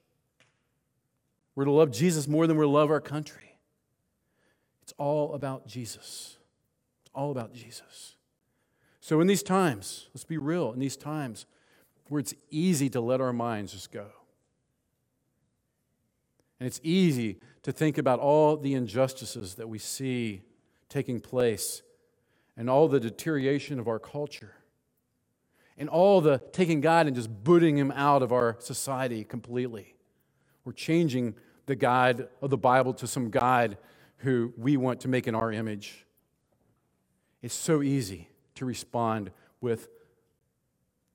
We're 1.57 1.65
to 1.65 1.73
love 1.73 1.91
Jesus 1.91 2.29
more 2.29 2.47
than 2.47 2.57
we 2.57 2.65
love 2.65 2.93
our 2.93 3.01
country. 3.01 3.59
It's 4.85 4.95
all 4.99 5.35
about 5.35 5.67
Jesus. 5.67 6.39
It's 7.01 7.11
all 7.13 7.33
about 7.33 7.53
Jesus. 7.53 8.15
So, 9.01 9.21
in 9.21 9.27
these 9.27 9.43
times, 9.43 10.11
let's 10.15 10.23
be 10.23 10.39
real, 10.39 10.73
in 10.73 10.79
these 10.79 10.97
times 10.97 11.47
where 12.07 12.21
it's 12.21 12.35
easy 12.51 12.89
to 12.91 13.01
let 13.01 13.21
our 13.21 13.33
minds 13.33 13.73
just 13.73 13.91
go, 13.91 14.07
and 16.61 16.69
it's 16.69 16.79
easy 16.85 17.41
to 17.65 17.73
think 17.73 17.99
about 17.99 18.21
all 18.21 18.57
the 18.57 18.75
injustices 18.75 19.57
that 19.57 19.69
we 19.69 19.81
see 19.81 20.43
taking 20.89 21.19
place 21.19 21.83
and 22.57 22.71
all 22.71 22.87
the 22.87 23.01
deterioration 23.01 23.81
of 23.81 23.89
our 23.89 23.99
culture 23.99 24.55
and 25.83 25.91
all 25.91 26.21
the 26.21 26.39
taking 26.53 26.81
God 26.81 27.09
and 27.09 27.17
just 27.17 27.43
booting 27.43 27.77
him 27.77 27.91
out 27.91 28.23
of 28.23 28.31
our 28.31 28.57
society 28.61 29.25
completely. 29.25 29.97
We're 30.65 30.75
changing 30.75 31.35
the 31.67 31.75
God 31.75 32.29
of 32.41 32.51
the 32.51 32.57
Bible 32.57 32.95
to 32.95 33.09
some 33.09 33.31
God 33.31 33.77
who 34.19 34.55
we 34.57 34.77
want 34.77 35.01
to 35.01 35.09
make 35.09 35.27
in 35.27 35.35
our 35.35 35.51
image. 35.51 36.07
It's 37.43 37.53
so 37.53 37.83
easy 37.83 38.29
to 38.55 38.65
respond 38.65 39.33
with 39.61 39.89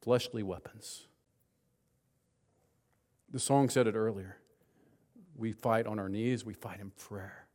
fleshly 0.01 0.43
weapons. 0.43 1.07
The 3.31 3.39
song 3.39 3.69
said 3.69 3.87
it 3.87 3.95
earlier. 3.95 4.35
We 5.37 5.53
fight 5.53 5.87
on 5.87 5.97
our 5.97 6.09
knees, 6.09 6.43
we 6.43 6.55
fight 6.55 6.81
in 6.81 6.89
prayer. 6.89 7.45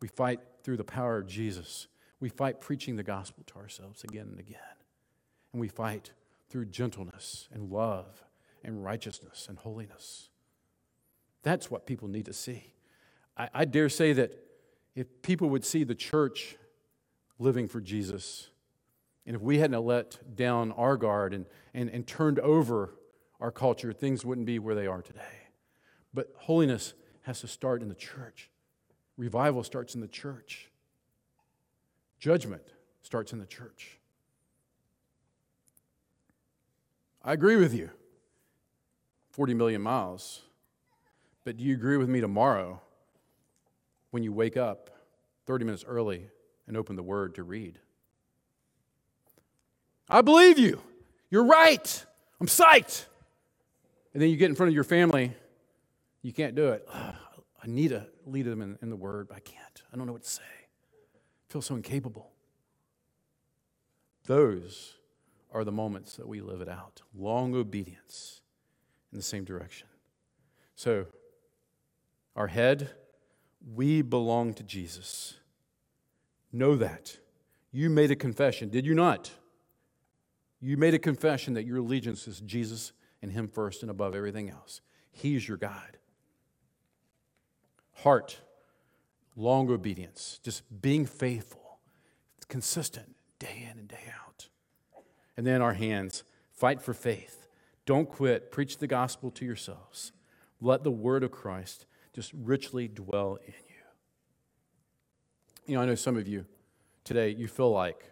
We 0.00 0.06
fight 0.06 0.38
through 0.62 0.76
the 0.76 0.84
power 0.84 1.18
of 1.18 1.26
Jesus. 1.26 1.88
We 2.20 2.28
fight 2.28 2.60
preaching 2.60 2.94
the 2.94 3.02
gospel 3.02 3.42
to 3.48 3.56
ourselves 3.56 4.04
again 4.04 4.28
and 4.30 4.38
again. 4.38 4.60
And 5.52 5.60
we 5.60 5.66
fight 5.66 6.12
through 6.54 6.66
gentleness 6.66 7.48
and 7.52 7.68
love 7.68 8.22
and 8.62 8.84
righteousness 8.84 9.46
and 9.48 9.58
holiness. 9.58 10.28
That's 11.42 11.68
what 11.68 11.84
people 11.84 12.06
need 12.06 12.26
to 12.26 12.32
see. 12.32 12.74
I, 13.36 13.48
I, 13.52 13.64
dare 13.64 13.88
say 13.88 14.12
that 14.12 14.38
if 14.94 15.20
people 15.20 15.50
would 15.50 15.64
see 15.64 15.82
the 15.82 15.96
church 15.96 16.54
living 17.40 17.66
for 17.66 17.80
Jesus, 17.80 18.50
and 19.26 19.34
if 19.34 19.42
we 19.42 19.58
hadn't 19.58 19.84
let 19.84 20.36
down 20.36 20.70
our 20.70 20.96
guard 20.96 21.34
and, 21.34 21.46
and, 21.74 21.90
and 21.90 22.06
turned 22.06 22.38
over 22.38 22.94
our 23.40 23.50
culture, 23.50 23.92
things 23.92 24.24
wouldn't 24.24 24.46
be 24.46 24.60
where 24.60 24.76
they 24.76 24.86
are 24.86 25.02
today. 25.02 25.48
But 26.14 26.32
holiness 26.36 26.94
has 27.22 27.40
to 27.40 27.48
start 27.48 27.82
in 27.82 27.88
the 27.88 27.96
church. 27.96 28.48
Revival 29.16 29.64
starts 29.64 29.96
in 29.96 30.00
the 30.00 30.06
church. 30.06 30.70
Judgment 32.20 32.62
starts 33.02 33.32
in 33.32 33.40
the 33.40 33.46
church. 33.46 33.98
I 37.24 37.32
agree 37.32 37.56
with 37.56 37.74
you. 37.74 37.90
40 39.32 39.54
million 39.54 39.82
miles. 39.82 40.42
But 41.44 41.56
do 41.56 41.64
you 41.64 41.74
agree 41.74 41.96
with 41.96 42.08
me 42.08 42.20
tomorrow 42.20 42.80
when 44.10 44.22
you 44.22 44.32
wake 44.32 44.56
up 44.56 44.90
30 45.46 45.64
minutes 45.64 45.84
early 45.86 46.28
and 46.66 46.76
open 46.76 46.96
the 46.96 47.02
Word 47.02 47.34
to 47.36 47.42
read? 47.42 47.78
I 50.08 50.20
believe 50.20 50.58
you. 50.58 50.80
You're 51.30 51.46
right. 51.46 52.06
I'm 52.40 52.46
psyched. 52.46 53.06
And 54.12 54.22
then 54.22 54.30
you 54.30 54.36
get 54.36 54.50
in 54.50 54.54
front 54.54 54.68
of 54.68 54.74
your 54.74 54.84
family 54.84 55.34
you 56.24 56.32
can't 56.32 56.54
do 56.54 56.68
it. 56.68 56.88
I 56.90 57.66
need 57.66 57.88
to 57.88 58.06
lead 58.24 58.46
them 58.46 58.62
in, 58.62 58.78
in 58.80 58.88
the 58.88 58.96
word, 58.96 59.28
but 59.28 59.36
I 59.36 59.40
can't. 59.40 59.82
I 59.92 59.96
don't 59.96 60.06
know 60.06 60.14
what 60.14 60.22
to 60.22 60.30
say. 60.30 60.42
I 60.42 61.52
feel 61.52 61.60
so 61.60 61.76
incapable. 61.76 62.30
Those 64.24 64.94
are 65.54 65.64
the 65.64 65.72
moments 65.72 66.16
that 66.16 66.28
we 66.28 66.42
live 66.42 66.60
it 66.60 66.68
out. 66.68 67.00
Long 67.16 67.54
obedience 67.54 68.42
in 69.10 69.16
the 69.16 69.24
same 69.24 69.44
direction. 69.44 69.88
So, 70.74 71.06
our 72.36 72.48
head, 72.48 72.90
we 73.74 74.02
belong 74.02 74.52
to 74.54 74.62
Jesus. 74.62 75.34
Know 76.52 76.76
that. 76.76 77.16
You 77.72 77.88
made 77.88 78.10
a 78.10 78.16
confession, 78.16 78.68
did 78.68 78.84
you 78.84 78.94
not? 78.94 79.30
You 80.60 80.76
made 80.76 80.94
a 80.94 80.98
confession 80.98 81.54
that 81.54 81.64
your 81.64 81.78
allegiance 81.78 82.28
is 82.28 82.40
Jesus 82.40 82.92
and 83.22 83.32
Him 83.32 83.48
first 83.48 83.82
and 83.82 83.90
above 83.90 84.14
everything 84.14 84.50
else. 84.50 84.80
He's 85.10 85.48
your 85.48 85.56
God 85.56 85.98
heart, 88.04 88.40
long 89.36 89.70
obedience, 89.70 90.38
just 90.42 90.62
being 90.82 91.06
faithful, 91.06 91.78
consistent 92.48 93.16
day 93.38 93.68
in 93.70 93.78
and 93.78 93.88
day 93.88 94.12
out. 94.14 94.23
And 95.36 95.46
then 95.46 95.62
our 95.62 95.74
hands, 95.74 96.24
fight 96.52 96.80
for 96.80 96.94
faith. 96.94 97.46
Don't 97.86 98.08
quit. 98.08 98.50
Preach 98.50 98.78
the 98.78 98.86
gospel 98.86 99.30
to 99.32 99.44
yourselves. 99.44 100.12
Let 100.60 100.84
the 100.84 100.90
word 100.90 101.22
of 101.22 101.30
Christ 101.30 101.86
just 102.12 102.32
richly 102.32 102.88
dwell 102.88 103.38
in 103.44 103.52
you. 103.52 103.74
You 105.66 105.74
know, 105.74 105.82
I 105.82 105.86
know 105.86 105.94
some 105.94 106.16
of 106.16 106.28
you 106.28 106.46
today, 107.04 107.30
you 107.30 107.48
feel 107.48 107.70
like 107.70 108.10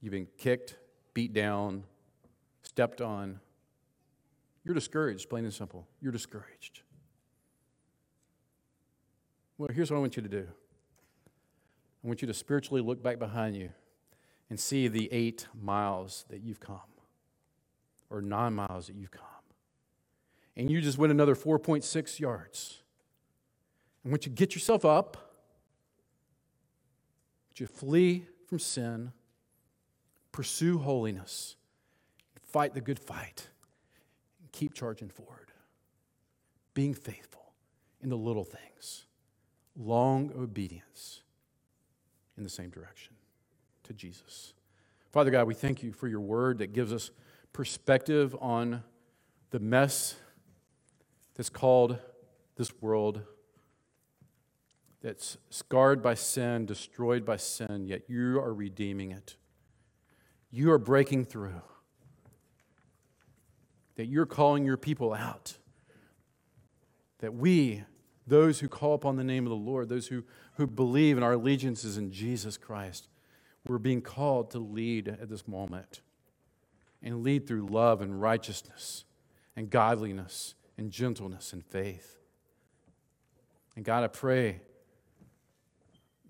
you've 0.00 0.12
been 0.12 0.28
kicked, 0.38 0.76
beat 1.14 1.32
down, 1.32 1.84
stepped 2.62 3.00
on. 3.00 3.40
You're 4.64 4.74
discouraged, 4.74 5.28
plain 5.28 5.44
and 5.44 5.52
simple. 5.52 5.86
You're 6.00 6.12
discouraged. 6.12 6.82
Well, 9.58 9.68
here's 9.72 9.90
what 9.90 9.98
I 9.98 10.00
want 10.00 10.16
you 10.16 10.22
to 10.22 10.28
do 10.28 10.46
I 12.02 12.06
want 12.06 12.22
you 12.22 12.28
to 12.28 12.34
spiritually 12.34 12.80
look 12.80 13.02
back 13.02 13.18
behind 13.18 13.56
you 13.56 13.70
and 14.50 14.58
see 14.58 14.88
the 14.88 15.08
eight 15.12 15.46
miles 15.58 16.24
that 16.28 16.42
you've 16.42 16.60
come, 16.60 16.80
or 18.10 18.20
nine 18.20 18.52
miles 18.52 18.88
that 18.88 18.96
you've 18.96 19.12
come. 19.12 19.24
And 20.56 20.68
you 20.68 20.80
just 20.80 20.98
went 20.98 21.12
another 21.12 21.36
4.6 21.36 22.18
yards. 22.18 22.82
And 24.02 24.12
once 24.12 24.26
you 24.26 24.32
get 24.32 24.54
yourself 24.54 24.84
up, 24.84 25.16
you 27.56 27.66
flee 27.66 28.24
from 28.46 28.58
sin, 28.58 29.12
pursue 30.32 30.78
holiness, 30.78 31.56
fight 32.42 32.72
the 32.72 32.80
good 32.80 32.98
fight, 32.98 33.50
and 34.40 34.50
keep 34.50 34.72
charging 34.72 35.10
forward, 35.10 35.52
being 36.72 36.94
faithful 36.94 37.52
in 38.00 38.08
the 38.08 38.16
little 38.16 38.44
things, 38.44 39.04
long 39.76 40.32
obedience 40.34 41.20
in 42.38 42.42
the 42.42 42.48
same 42.48 42.70
direction 42.70 43.14
to 43.90 43.94
Jesus. 43.94 44.54
Father 45.10 45.32
God, 45.32 45.48
we 45.48 45.54
thank 45.54 45.82
you 45.82 45.92
for 45.92 46.06
your 46.06 46.20
word 46.20 46.58
that 46.58 46.72
gives 46.72 46.92
us 46.92 47.10
perspective 47.52 48.36
on 48.40 48.84
the 49.50 49.58
mess 49.58 50.14
that's 51.34 51.50
called 51.50 51.98
this 52.54 52.72
world, 52.80 53.22
that's 55.02 55.38
scarred 55.50 56.04
by 56.04 56.14
sin, 56.14 56.66
destroyed 56.66 57.24
by 57.24 57.36
sin, 57.36 57.84
yet 57.88 58.02
you 58.06 58.38
are 58.38 58.54
redeeming 58.54 59.10
it. 59.10 59.34
You 60.52 60.70
are 60.70 60.78
breaking 60.78 61.24
through. 61.24 61.60
That 63.96 64.06
you're 64.06 64.24
calling 64.24 64.64
your 64.64 64.76
people 64.76 65.12
out. 65.12 65.58
That 67.18 67.34
we, 67.34 67.82
those 68.24 68.60
who 68.60 68.68
call 68.68 68.94
upon 68.94 69.16
the 69.16 69.24
name 69.24 69.46
of 69.46 69.50
the 69.50 69.56
Lord, 69.56 69.88
those 69.88 70.06
who, 70.06 70.22
who 70.54 70.68
believe 70.68 71.16
in 71.16 71.24
our 71.24 71.32
allegiances 71.32 71.98
in 71.98 72.12
Jesus 72.12 72.56
Christ, 72.56 73.08
we're 73.66 73.78
being 73.78 74.00
called 74.00 74.50
to 74.52 74.58
lead 74.58 75.08
at 75.08 75.28
this 75.28 75.46
moment 75.46 76.00
and 77.02 77.22
lead 77.22 77.46
through 77.46 77.66
love 77.66 78.00
and 78.00 78.20
righteousness 78.20 79.04
and 79.56 79.70
godliness 79.70 80.54
and 80.78 80.90
gentleness 80.90 81.52
and 81.52 81.64
faith. 81.64 82.18
And 83.76 83.84
God, 83.84 84.02
I 84.02 84.08
pray 84.08 84.60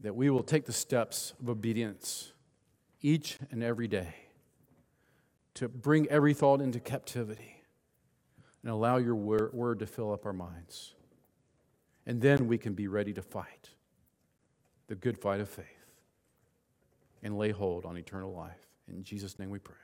that 0.03 0.15
we 0.15 0.31
will 0.31 0.43
take 0.43 0.65
the 0.65 0.73
steps 0.73 1.35
of 1.41 1.49
obedience 1.49 2.33
each 3.01 3.39
and 3.51 3.63
every 3.63 3.89
day 3.89 4.15
to 5.55 5.69
bring 5.69 6.09
every 6.09 6.35
thought 6.35 6.61
into 6.61 6.81
captivity 6.81 7.63
and 8.63 8.71
allow 8.71 8.97
your 8.97 9.15
word 9.15 9.79
to 9.79 9.87
fill 9.87 10.13
up 10.13 10.27
our 10.27 10.33
minds. 10.33 10.95
And 12.07 12.21
then 12.21 12.47
we 12.47 12.59
can 12.59 12.75
be 12.75 12.89
ready 12.89 13.13
to 13.13 13.23
fight 13.23 13.71
the 14.89 14.95
good 14.95 15.19
fight 15.19 15.41
of 15.41 15.49
faith 15.49 15.80
and 17.23 17.37
lay 17.39 17.51
hold 17.51 17.85
on 17.85 17.97
eternal 17.97 18.33
life. 18.33 18.67
In 18.89 19.03
Jesus' 19.03 19.39
name 19.39 19.51
we 19.51 19.59
pray. 19.59 19.75